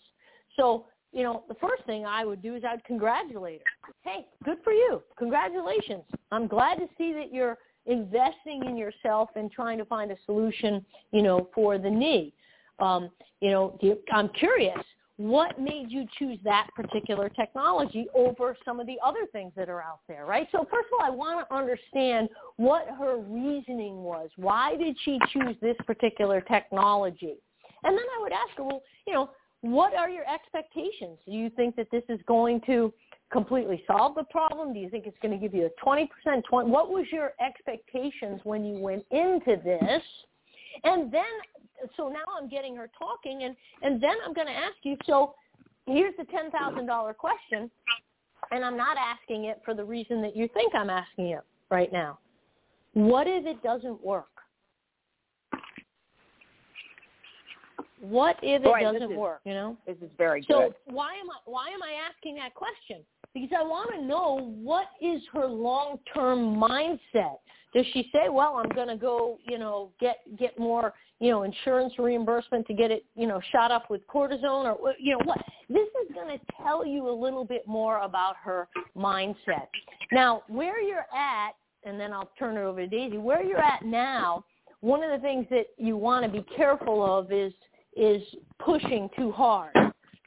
So, 0.56 0.86
you 1.14 1.24
know, 1.24 1.44
the 1.48 1.56
first 1.56 1.86
thing 1.86 2.06
I 2.06 2.26
would 2.26 2.42
do 2.42 2.56
is 2.56 2.64
I'd 2.68 2.84
congratulate 2.86 3.62
her. 3.66 3.94
Hey, 4.02 4.26
good 4.44 4.58
for 4.64 4.74
you. 4.74 5.02
Congratulations. 5.18 6.04
I'm 6.32 6.48
glad 6.48 6.76
to 6.76 6.88
see 6.98 7.14
that 7.14 7.32
you're 7.32 7.58
investing 7.86 8.64
in 8.66 8.76
yourself 8.76 9.30
and 9.36 9.52
trying 9.52 9.78
to 9.78 9.86
find 9.86 10.12
a 10.12 10.18
solution, 10.26 10.84
you 11.12 11.22
know, 11.22 11.50
for 11.54 11.78
the 11.78 11.90
knee. 11.90 12.34
Um, 12.80 13.10
you 13.42 13.52
know, 13.52 13.78
I'm 14.12 14.30
curious 14.30 14.80
what 15.18 15.60
made 15.60 15.92
you 15.92 16.06
choose 16.18 16.40
that 16.44 16.68
particular 16.76 17.30
technology 17.30 18.08
over 18.16 18.58
some 18.66 18.80
of 18.80 18.88
the 18.88 18.98
other 19.06 19.28
things 19.32 19.52
that 19.56 19.70
are 19.70 19.82
out 19.82 20.00
there, 20.08 20.26
right? 20.26 20.48
So 20.52 20.68
first 20.72 20.88
of 20.92 21.00
all, 21.00 21.06
I 21.06 21.12
want 21.12 21.48
to 21.48 21.56
understand 21.56 22.30
what 22.58 22.88
her 22.98 23.18
reasoning 23.18 24.02
was. 24.02 24.30
Why 24.38 24.76
did 24.76 24.98
she 25.06 25.20
choose 25.32 25.56
this 25.62 25.78
particular 25.86 26.42
technology? 26.42 27.36
And 27.84 27.96
then 27.96 28.06
I 28.18 28.22
would 28.22 28.32
ask 28.32 28.58
her, 28.58 28.64
well, 28.64 28.82
you 29.06 29.14
know, 29.14 29.30
what 29.64 29.96
are 29.96 30.10
your 30.10 30.26
expectations? 30.30 31.18
Do 31.26 31.32
you 31.32 31.50
think 31.50 31.78
that 31.78 31.90
this 31.90 32.04
is 32.10 32.20
going 32.28 32.60
to 32.66 32.94
completely 33.32 33.82
solve 33.88 34.14
the 34.14 34.26
problem? 34.26 34.74
Do 34.74 34.80
you 34.80 34.90
think 34.90 35.08
it's 35.08 35.18
going 35.22 35.32
to 35.32 35.38
give 35.38 35.54
you 35.56 35.68
a 35.68 35.86
20%? 35.86 36.08
20, 36.50 36.70
what 36.70 36.90
was 36.90 37.06
your 37.14 37.32
expectations 37.40 38.42
when 38.44 38.66
you 38.66 38.78
went 38.78 39.06
into 39.12 39.56
this? 39.64 40.02
And 40.84 41.10
then, 41.14 41.24
so 41.96 42.10
now 42.10 42.26
I'm 42.38 42.50
getting 42.50 42.76
her 42.76 42.90
talking, 43.00 43.44
and, 43.44 43.56
and 43.84 44.04
then 44.04 44.16
I'm 44.26 44.34
going 44.34 44.48
to 44.48 44.54
ask 44.54 44.76
you, 44.84 44.98
so 45.06 45.34
here's 45.88 46.14
the 46.18 46.26
$10,000 46.26 47.16
question, 47.16 47.72
and 48.52 48.66
I'm 48.66 48.76
not 48.76 48.98
asking 48.98 49.46
it 49.46 49.62
for 49.64 49.74
the 49.74 49.86
reason 49.86 50.22
that 50.24 50.36
you 50.36 50.50
think 50.54 50.76
I'm 50.76 50.90
asking 50.90 51.28
it 51.28 51.44
right 51.72 51.92
now. 51.94 52.20
What 52.96 53.28
if 53.28 53.46
it 53.46 53.64
doesn't 53.64 54.04
work? 54.04 54.28
What 58.04 58.36
if 58.44 58.62
it 58.62 58.64
Boy, 58.66 58.82
doesn't 58.82 59.14
is, 59.14 59.18
work? 59.18 59.40
You 59.46 59.54
know. 59.54 59.78
This 59.88 59.96
is 60.02 60.10
very 60.18 60.46
so 60.50 60.60
good. 60.60 60.74
So 60.88 60.94
why 60.94 61.14
am 61.14 61.30
I 61.30 61.38
why 61.46 61.70
am 61.70 61.82
I 61.82 61.94
asking 62.10 62.36
that 62.36 62.54
question? 62.54 62.98
Because 63.34 63.52
I 63.58 63.64
want 63.64 63.92
to 63.96 64.06
know 64.06 64.54
what 64.62 64.88
is 65.02 65.22
her 65.32 65.48
long 65.48 66.00
term 66.14 66.58
mindset. 66.58 67.38
Does 67.74 67.86
she 67.94 68.10
say, 68.14 68.28
"Well, 68.30 68.62
I'm 68.62 68.70
going 68.76 68.90
to 68.90 68.98
go, 68.98 69.38
you 69.48 69.58
know, 69.58 69.92
get 70.02 70.18
get 70.38 70.60
more, 70.60 70.94
you 71.20 71.32
know, 71.32 71.44
insurance 71.44 71.94
reimbursement 71.98 72.68
to 72.68 72.74
get 72.74 72.92
it, 72.92 73.06
you 73.16 73.26
know, 73.26 73.40
shot 73.54 73.72
up 73.72 73.90
with 73.90 74.02
cortisone, 74.14 74.66
or 74.66 74.94
you 75.00 75.14
know 75.14 75.24
what?" 75.24 75.38
This 75.70 75.88
is 76.04 76.14
going 76.14 76.38
to 76.38 76.46
tell 76.62 76.86
you 76.86 77.10
a 77.10 77.16
little 77.18 77.46
bit 77.46 77.66
more 77.66 78.00
about 78.00 78.36
her 78.44 78.68
mindset. 78.98 79.68
Now, 80.12 80.44
where 80.50 80.82
you're 80.82 81.08
at, 81.16 81.52
and 81.86 81.98
then 81.98 82.12
I'll 82.12 82.32
turn 82.38 82.58
it 82.58 82.62
over 82.62 82.82
to 82.82 82.88
Daisy. 82.88 83.18
Where 83.18 83.42
you're 83.42 83.64
at 83.64 83.86
now, 83.86 84.44
one 84.82 85.02
of 85.04 85.10
the 85.10 85.26
things 85.26 85.48
that 85.52 85.68
you 85.78 85.96
want 85.96 86.26
to 86.26 86.30
be 86.30 86.46
careful 86.54 87.02
of 87.18 87.32
is 87.32 87.54
is 87.96 88.22
pushing 88.60 89.10
too 89.18 89.32
hard. 89.32 89.74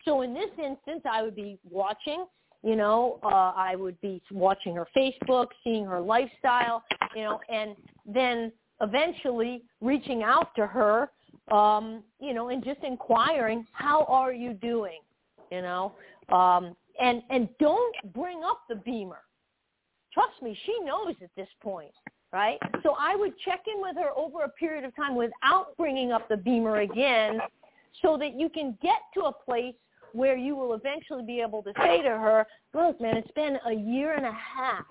So 0.04 0.22
in 0.22 0.32
this 0.34 0.50
instance, 0.58 1.02
I 1.10 1.22
would 1.22 1.34
be 1.36 1.58
watching. 1.68 2.26
You 2.62 2.74
know, 2.74 3.20
uh, 3.22 3.52
I 3.54 3.76
would 3.76 4.00
be 4.00 4.22
watching 4.30 4.74
her 4.76 4.86
Facebook, 4.96 5.48
seeing 5.62 5.84
her 5.84 6.00
lifestyle. 6.00 6.82
You 7.14 7.22
know, 7.22 7.40
and 7.52 7.76
then 8.06 8.52
eventually 8.80 9.62
reaching 9.80 10.22
out 10.22 10.54
to 10.56 10.66
her. 10.66 11.10
Um, 11.50 12.02
you 12.20 12.34
know, 12.34 12.48
and 12.48 12.64
just 12.64 12.80
inquiring, 12.82 13.66
how 13.72 14.04
are 14.04 14.32
you 14.32 14.52
doing? 14.54 14.98
You 15.52 15.62
know, 15.62 15.92
um, 16.32 16.74
and 17.00 17.22
and 17.30 17.48
don't 17.60 17.94
bring 18.12 18.42
up 18.42 18.62
the 18.68 18.76
BEMER. 18.76 19.22
Trust 20.12 20.42
me, 20.42 20.58
she 20.64 20.80
knows 20.80 21.14
at 21.22 21.30
this 21.36 21.48
point 21.62 21.92
right? 22.36 22.58
So 22.82 22.94
I 22.98 23.16
would 23.16 23.32
check 23.38 23.64
in 23.66 23.80
with 23.80 23.96
her 23.96 24.10
over 24.14 24.42
a 24.42 24.48
period 24.50 24.84
of 24.84 24.94
time 24.94 25.14
without 25.16 25.74
bringing 25.78 26.12
up 26.12 26.28
the 26.28 26.36
BEMER 26.36 26.80
again 26.80 27.40
so 28.02 28.18
that 28.18 28.38
you 28.38 28.50
can 28.50 28.76
get 28.82 28.98
to 29.14 29.22
a 29.22 29.32
place 29.32 29.74
where 30.12 30.36
you 30.36 30.54
will 30.54 30.74
eventually 30.74 31.24
be 31.24 31.40
able 31.40 31.62
to 31.62 31.72
say 31.82 32.02
to 32.02 32.10
her, 32.10 32.46
look, 32.74 33.00
man, 33.00 33.16
it's 33.16 33.30
been 33.30 33.56
a 33.66 33.72
year 33.72 34.12
and 34.16 34.26
a 34.26 34.32
half. 34.32 34.84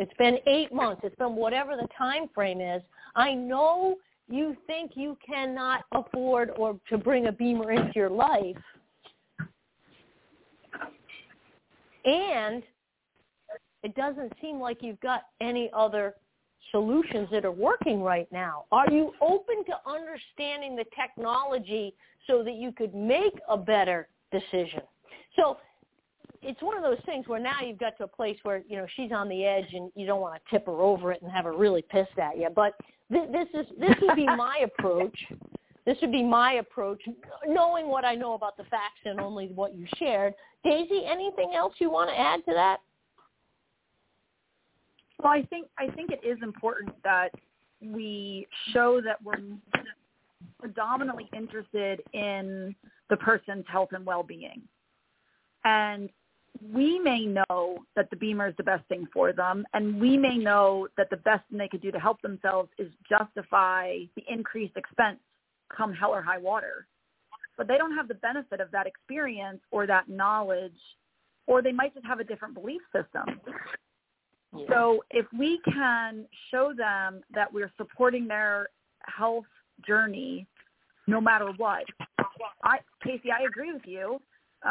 It's 0.00 0.12
been 0.18 0.38
eight 0.48 0.74
months. 0.74 1.02
It's 1.04 1.14
been 1.14 1.36
whatever 1.36 1.76
the 1.76 1.86
time 1.96 2.28
frame 2.34 2.60
is. 2.60 2.82
I 3.14 3.32
know 3.32 3.94
you 4.28 4.56
think 4.66 4.92
you 4.96 5.16
cannot 5.24 5.84
afford 5.92 6.50
or 6.56 6.80
to 6.88 6.98
bring 6.98 7.28
a 7.28 7.32
BEMER 7.32 7.70
into 7.70 7.92
your 7.94 8.10
life. 8.10 8.56
And 12.04 12.64
it 13.84 13.94
doesn't 13.94 14.32
seem 14.40 14.58
like 14.58 14.78
you've 14.80 15.00
got 15.00 15.26
any 15.40 15.70
other 15.72 16.14
solutions 16.70 17.28
that 17.30 17.44
are 17.44 17.52
working 17.52 18.02
right 18.02 18.30
now? 18.32 18.64
Are 18.72 18.90
you 18.90 19.12
open 19.20 19.64
to 19.66 19.74
understanding 19.86 20.76
the 20.76 20.84
technology 20.96 21.94
so 22.26 22.42
that 22.42 22.54
you 22.54 22.72
could 22.72 22.94
make 22.94 23.34
a 23.48 23.56
better 23.56 24.08
decision? 24.32 24.82
So 25.36 25.58
it's 26.42 26.62
one 26.62 26.76
of 26.76 26.82
those 26.82 26.98
things 27.06 27.26
where 27.26 27.40
now 27.40 27.60
you've 27.64 27.78
got 27.78 27.96
to 27.98 28.04
a 28.04 28.08
place 28.08 28.38
where 28.42 28.62
you 28.68 28.76
know 28.76 28.86
she's 28.96 29.12
on 29.12 29.28
the 29.28 29.44
edge 29.44 29.72
and 29.72 29.90
you 29.94 30.06
don't 30.06 30.20
want 30.20 30.34
to 30.34 30.50
tip 30.50 30.66
her 30.66 30.82
over 30.82 31.12
it 31.12 31.22
and 31.22 31.30
have 31.30 31.44
her 31.44 31.56
really 31.56 31.82
pissed 31.82 32.18
at 32.18 32.38
you. 32.38 32.48
But 32.54 32.74
th- 33.10 33.30
this 33.32 33.48
is 33.54 33.66
this 33.78 33.96
would 34.02 34.16
be 34.16 34.26
my 34.26 34.64
approach. 34.78 35.16
This 35.86 35.98
would 36.00 36.12
be 36.12 36.22
my 36.22 36.54
approach, 36.54 37.02
knowing 37.46 37.88
what 37.88 38.06
I 38.06 38.14
know 38.14 38.32
about 38.32 38.56
the 38.56 38.64
facts 38.64 39.00
and 39.04 39.20
only 39.20 39.48
what 39.48 39.74
you 39.74 39.86
shared. 39.98 40.32
Daisy, 40.64 41.02
anything 41.06 41.52
else 41.54 41.74
you 41.78 41.90
want 41.90 42.08
to 42.08 42.18
add 42.18 42.42
to 42.46 42.54
that? 42.54 42.78
Well, 45.24 45.32
I 45.32 45.42
think 45.44 45.68
I 45.78 45.88
think 45.88 46.10
it 46.10 46.20
is 46.22 46.38
important 46.42 46.94
that 47.02 47.30
we 47.80 48.46
show 48.72 49.00
that 49.00 49.16
we're 49.24 49.40
predominantly 50.60 51.30
interested 51.34 52.02
in 52.12 52.76
the 53.08 53.16
person's 53.16 53.64
health 53.66 53.88
and 53.92 54.04
well-being. 54.04 54.60
And 55.64 56.10
we 56.72 56.98
may 56.98 57.24
know 57.24 57.78
that 57.96 58.10
the 58.10 58.16
BEMER 58.16 58.48
is 58.48 58.54
the 58.58 58.64
best 58.64 58.86
thing 58.88 59.08
for 59.14 59.32
them, 59.32 59.64
and 59.72 59.98
we 59.98 60.18
may 60.18 60.36
know 60.36 60.88
that 60.98 61.08
the 61.08 61.16
best 61.16 61.42
thing 61.48 61.58
they 61.58 61.68
could 61.68 61.82
do 61.82 61.90
to 61.90 61.98
help 61.98 62.20
themselves 62.20 62.68
is 62.78 62.92
justify 63.08 64.00
the 64.16 64.24
increased 64.28 64.76
expense 64.76 65.18
come 65.74 65.94
hell 65.94 66.10
or 66.10 66.20
high 66.20 66.38
water. 66.38 66.86
But 67.56 67.66
they 67.66 67.78
don't 67.78 67.96
have 67.96 68.08
the 68.08 68.14
benefit 68.14 68.60
of 68.60 68.70
that 68.72 68.86
experience 68.86 69.60
or 69.70 69.86
that 69.86 70.08
knowledge, 70.08 70.78
or 71.46 71.62
they 71.62 71.72
might 71.72 71.94
just 71.94 72.06
have 72.06 72.20
a 72.20 72.24
different 72.24 72.54
belief 72.54 72.82
system. 72.92 73.40
So 74.68 75.04
if 75.10 75.26
we 75.36 75.60
can 75.64 76.26
show 76.50 76.72
them 76.76 77.22
that 77.34 77.52
we're 77.52 77.72
supporting 77.76 78.26
their 78.28 78.68
health 79.02 79.44
journey 79.86 80.46
no 81.06 81.20
matter 81.20 81.52
what, 81.56 81.84
I, 82.62 82.78
Casey, 83.02 83.30
I 83.30 83.44
agree 83.44 83.72
with 83.72 83.82
you. 83.84 84.20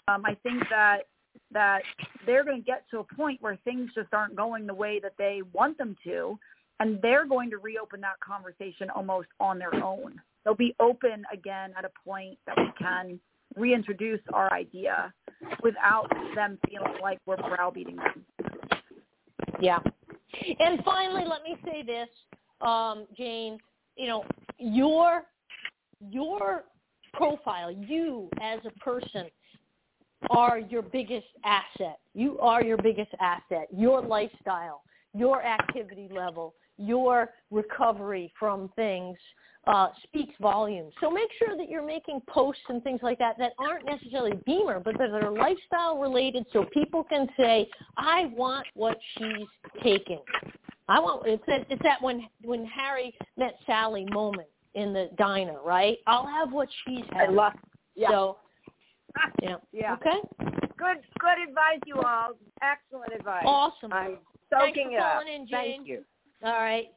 Um, 0.08 0.24
I 0.26 0.36
think 0.42 0.64
that 0.70 1.04
that 1.52 1.82
they're 2.26 2.44
going 2.44 2.58
to 2.58 2.66
get 2.66 2.84
to 2.92 3.00
a 3.00 3.04
point 3.16 3.42
where 3.42 3.58
things 3.64 3.92
just 3.96 4.14
aren't 4.14 4.36
going 4.36 4.66
the 4.66 4.74
way 4.74 5.00
that 5.02 5.14
they 5.18 5.42
want 5.54 5.78
them 5.78 5.96
to, 6.04 6.38
and 6.80 7.00
they're 7.02 7.28
going 7.28 7.50
to 7.52 7.58
reopen 7.58 8.02
that 8.02 8.20
conversation 8.20 8.90
almost 8.90 9.28
on 9.40 9.60
their 9.60 9.74
own. 9.76 10.20
They'll 10.44 10.56
be 10.56 10.76
open 10.80 11.24
again 11.32 11.74
at 11.78 11.86
a 11.86 11.92
point 12.04 12.38
that 12.48 12.58
we 12.58 12.72
can 12.78 13.20
reintroduce 13.56 14.22
our 14.34 14.52
idea 14.52 15.14
without 15.62 16.08
them 16.36 16.58
feeling 16.68 17.00
like 17.02 17.20
we're 17.26 17.38
browbeating 17.38 17.98
them. 17.98 18.26
Yeah. 19.60 19.80
And 20.60 20.84
finally, 20.84 21.24
let 21.26 21.44
me 21.44 21.58
say 21.66 21.84
this, 21.84 22.10
um, 22.62 23.06
Jane. 23.16 23.58
You 23.96 24.08
know, 24.08 24.26
your 24.58 25.24
your 26.10 26.64
profile, 27.14 27.72
you 27.72 28.30
as 28.42 28.60
a 28.66 28.72
person, 28.80 29.28
are 30.30 30.60
your 30.60 30.82
biggest 30.82 31.28
asset. 31.44 32.00
You 32.14 32.40
are 32.40 32.64
your 32.64 32.78
biggest 32.78 33.12
asset. 33.20 33.68
Your 33.72 34.02
lifestyle, 34.02 34.82
your 35.14 35.44
activity 35.44 36.10
level, 36.14 36.56
your 36.78 37.30
recovery 37.52 38.32
from 38.40 38.70
things 38.76 39.18
uh, 39.68 39.90
speaks 40.04 40.34
volumes. 40.42 40.94
So 41.00 41.10
make 41.10 41.30
sure 41.40 41.56
that 41.58 41.70
you're 41.70 41.86
making 41.86 42.22
posts 42.28 42.64
and 42.70 42.84
things 42.84 43.00
like 43.02 43.18
that 43.20 43.38
that 43.38 43.54
aren't 43.58 43.86
necessarily 43.86 44.34
BEMER, 44.46 44.82
but 44.82 44.98
that 44.98 45.12
are 45.12 45.32
lifestyle 45.32 46.00
related, 46.00 46.46
so 46.52 46.66
people 46.74 47.04
can 47.04 47.28
say, 47.38 47.70
"I 47.98 48.26
want 48.36 48.68
what 48.74 48.98
she's 49.18 49.48
taking." 49.82 50.20
I 50.90 51.00
want 51.00 51.26
it's 51.26 51.44
that 51.48 51.66
it's 51.70 51.82
that 51.84 52.02
when 52.02 52.28
when 52.44 52.66
Harry 52.66 53.16
met 53.38 53.58
Sally 53.66 54.06
moment 54.12 54.50
in 54.76 54.94
the 54.94 55.10
diner, 55.18 55.62
right? 55.64 55.98
I'll 56.08 56.28
have 56.28 56.52
what 56.52 56.68
she's 56.86 57.06
having. 57.12 57.38
I 57.38 57.42
love. 57.42 57.54
Yeah. 57.96 58.10
So, 58.10 58.38
yeah. 59.42 59.56
yeah. 59.72 59.94
Okay. 59.94 60.20
Good. 60.78 60.98
Good 61.20 61.48
advice, 61.48 61.80
you 61.86 61.96
all. 61.96 62.32
Excellent 62.62 63.14
advice. 63.14 63.44
Awesome. 63.46 63.94
I'm 63.94 64.18
Thanks 64.50 64.78
soaking 64.78 64.90
for 64.90 64.98
it 64.98 65.00
up. 65.00 65.24
in, 65.28 65.48
Jane. 65.48 65.78
Thank 65.78 65.88
you. 65.88 66.04
All 66.44 66.52
right. 66.52 66.88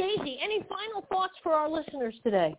Daisy, 0.00 0.38
any 0.42 0.64
final 0.66 1.06
thoughts 1.10 1.34
for 1.42 1.52
our 1.52 1.68
listeners 1.68 2.14
today? 2.24 2.56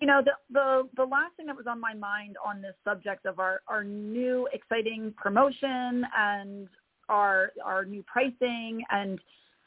You 0.00 0.06
know, 0.06 0.22
the, 0.24 0.32
the 0.50 0.88
the 0.96 1.04
last 1.04 1.36
thing 1.36 1.44
that 1.44 1.56
was 1.56 1.66
on 1.68 1.78
my 1.78 1.92
mind 1.92 2.36
on 2.42 2.62
this 2.62 2.74
subject 2.84 3.26
of 3.26 3.38
our, 3.38 3.60
our 3.68 3.84
new 3.84 4.48
exciting 4.54 5.12
promotion 5.18 6.06
and 6.16 6.68
our 7.10 7.50
our 7.62 7.84
new 7.84 8.02
pricing 8.04 8.82
and 8.90 9.18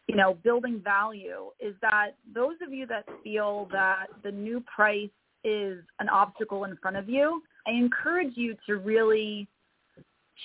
you 0.08 0.16
know 0.16 0.34
building 0.44 0.82
value 0.84 1.52
is 1.60 1.76
that 1.84 2.14
those 2.34 2.56
of 2.66 2.74
you 2.74 2.88
that 2.88 3.06
feel 3.24 3.70
that 3.72 4.08
the 4.24 4.32
new 4.32 4.62
price 4.62 5.10
is 5.44 5.84
an 6.00 6.10
obstacle 6.10 6.64
in 6.64 6.76
front 6.78 6.98
of 6.98 7.08
you, 7.08 7.44
I 7.68 7.72
encourage 7.72 8.36
you 8.36 8.56
to 8.66 8.78
really 8.78 9.48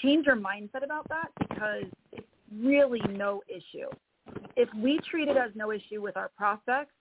change 0.03 0.26
your 0.26 0.36
mindset 0.36 0.84
about 0.84 1.09
that 1.09 1.30
because 1.38 1.84
it's 2.12 2.26
really 2.53 3.01
no 3.09 3.41
issue 3.49 3.88
if 4.57 4.68
we 4.74 4.98
treat 5.11 5.28
it 5.28 5.36
as 5.36 5.51
no 5.55 5.72
issue 5.72 6.01
with 6.01 6.16
our 6.16 6.30
prospects, 6.36 6.92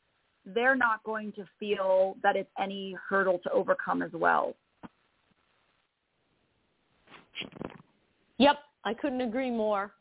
they're 0.46 0.76
not 0.76 1.04
going 1.04 1.32
to 1.34 1.46
feel 1.60 2.16
that 2.24 2.36
it's 2.36 2.50
any 2.60 2.96
hurdle 3.08 3.40
to 3.44 3.52
overcome 3.52 4.02
as 4.02 4.12
well. 4.14 4.56
Yep, 8.38 8.58
I 8.86 8.94
couldn't 8.94 9.22
agree 9.22 9.52
more. 9.52 9.92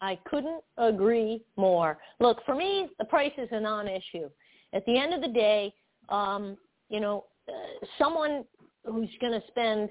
I 0.00 0.18
couldn't 0.26 0.62
agree 0.76 1.42
more. 1.56 1.98
Look, 2.20 2.44
for 2.44 2.54
me, 2.54 2.88
the 2.98 3.04
price 3.06 3.32
is 3.38 3.48
a 3.50 3.60
non-issue. 3.60 4.28
At 4.74 4.84
the 4.84 4.98
end 4.98 5.14
of 5.14 5.22
the 5.22 5.28
day, 5.28 5.72
um, 6.10 6.58
you 6.90 7.00
know, 7.00 7.24
uh, 7.48 7.86
someone 7.98 8.44
who's 8.84 9.08
going 9.20 9.32
to 9.32 9.46
spend, 9.48 9.88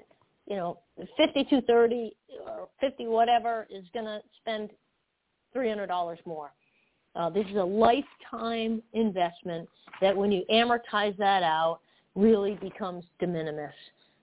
you 0.47 0.55
know, 0.55 0.79
52 1.17 1.61
30 1.61 2.15
or 2.45 2.69
50 2.79 3.07
whatever 3.07 3.67
is 3.69 3.85
going 3.93 4.05
to 4.05 4.21
spend 4.39 4.69
$300 5.55 6.17
more. 6.25 6.51
Uh, 7.15 7.29
this 7.29 7.45
is 7.47 7.55
a 7.55 7.63
lifetime 7.63 8.81
investment 8.93 9.67
that 10.01 10.15
when 10.15 10.31
you 10.31 10.43
amortize 10.51 11.15
that 11.17 11.43
out 11.43 11.79
really 12.15 12.55
becomes 12.55 13.05
de 13.19 13.27
minimis. 13.27 13.73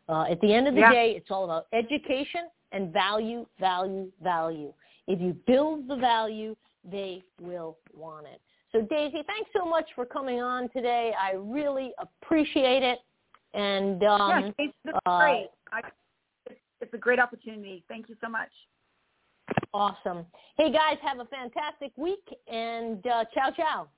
Uh, 0.09 0.24
at 0.30 0.40
the 0.40 0.53
end 0.53 0.68
of 0.68 0.74
the 0.74 0.80
Yeah. 0.80 0.93
day, 0.93 1.12
it's 1.12 1.30
all 1.30 1.45
about 1.45 1.66
education 1.72 2.51
and 2.72 2.93
value, 2.93 3.47
value, 3.59 4.11
value. 4.20 4.72
If 5.07 5.20
you 5.20 5.34
build 5.47 5.88
the 5.88 5.97
value, 5.97 6.57
they 6.84 7.22
will 7.40 7.78
want 7.95 8.26
it. 8.26 8.40
So 8.72 8.82
Daisy, 8.82 9.22
thanks 9.22 9.51
so 9.53 9.64
much 9.66 9.93
for 9.95 10.05
coming 10.05 10.40
on 10.40 10.68
today. 10.70 11.14
I 11.18 11.32
really 11.32 11.93
appreciate 11.99 12.82
it. 12.82 13.01
And 13.55 14.03
um, 14.03 14.30
yeah, 14.30 14.51
it's 14.59 14.74
it's 14.84 14.99
uh, 15.05 15.18
great. 15.18 15.51
I, 15.70 15.80
it's, 16.47 16.61
it's 16.80 16.95
a 16.95 16.99
great 16.99 17.18
opportunity. 17.18 17.84
Thank 17.88 18.09
you 18.09 18.16
so 18.20 18.28
much. 18.28 18.51
Awesome. 19.75 20.27
Hey 20.59 20.73
guys, 20.73 20.99
have 21.03 21.20
a 21.20 21.27
fantastic 21.27 21.93
week 21.97 22.27
and 22.49 23.07
uh, 23.07 23.25
ciao 23.35 23.51
ciao. 23.57 23.89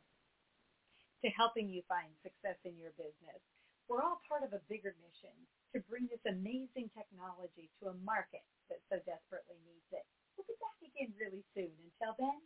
to 1.25 1.29
helping 1.33 1.71
you 1.71 1.81
find 1.89 2.13
success 2.21 2.59
in 2.69 2.77
your 2.77 2.93
business. 3.01 3.41
We're 3.89 4.03
all 4.05 4.21
part 4.29 4.45
of 4.45 4.53
a 4.53 4.61
bigger 4.69 4.93
mission 5.01 5.33
to 5.73 5.81
bring 5.89 6.09
this 6.13 6.21
amazing 6.29 6.91
technology 6.93 7.71
to 7.81 7.95
a 7.95 7.97
market 8.05 8.45
that 8.69 8.81
so 8.91 9.01
desperately 9.09 9.57
needs 9.65 9.89
it. 9.93 10.05
We'll 10.37 10.45
be 10.49 10.59
back 10.61 10.77
again 10.85 11.15
really 11.17 11.45
soon. 11.57 11.73
Until 11.81 12.15
then, 12.21 12.41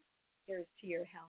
here's 0.47 0.71
to 0.83 0.87
your 0.87 1.07
health. 1.11 1.27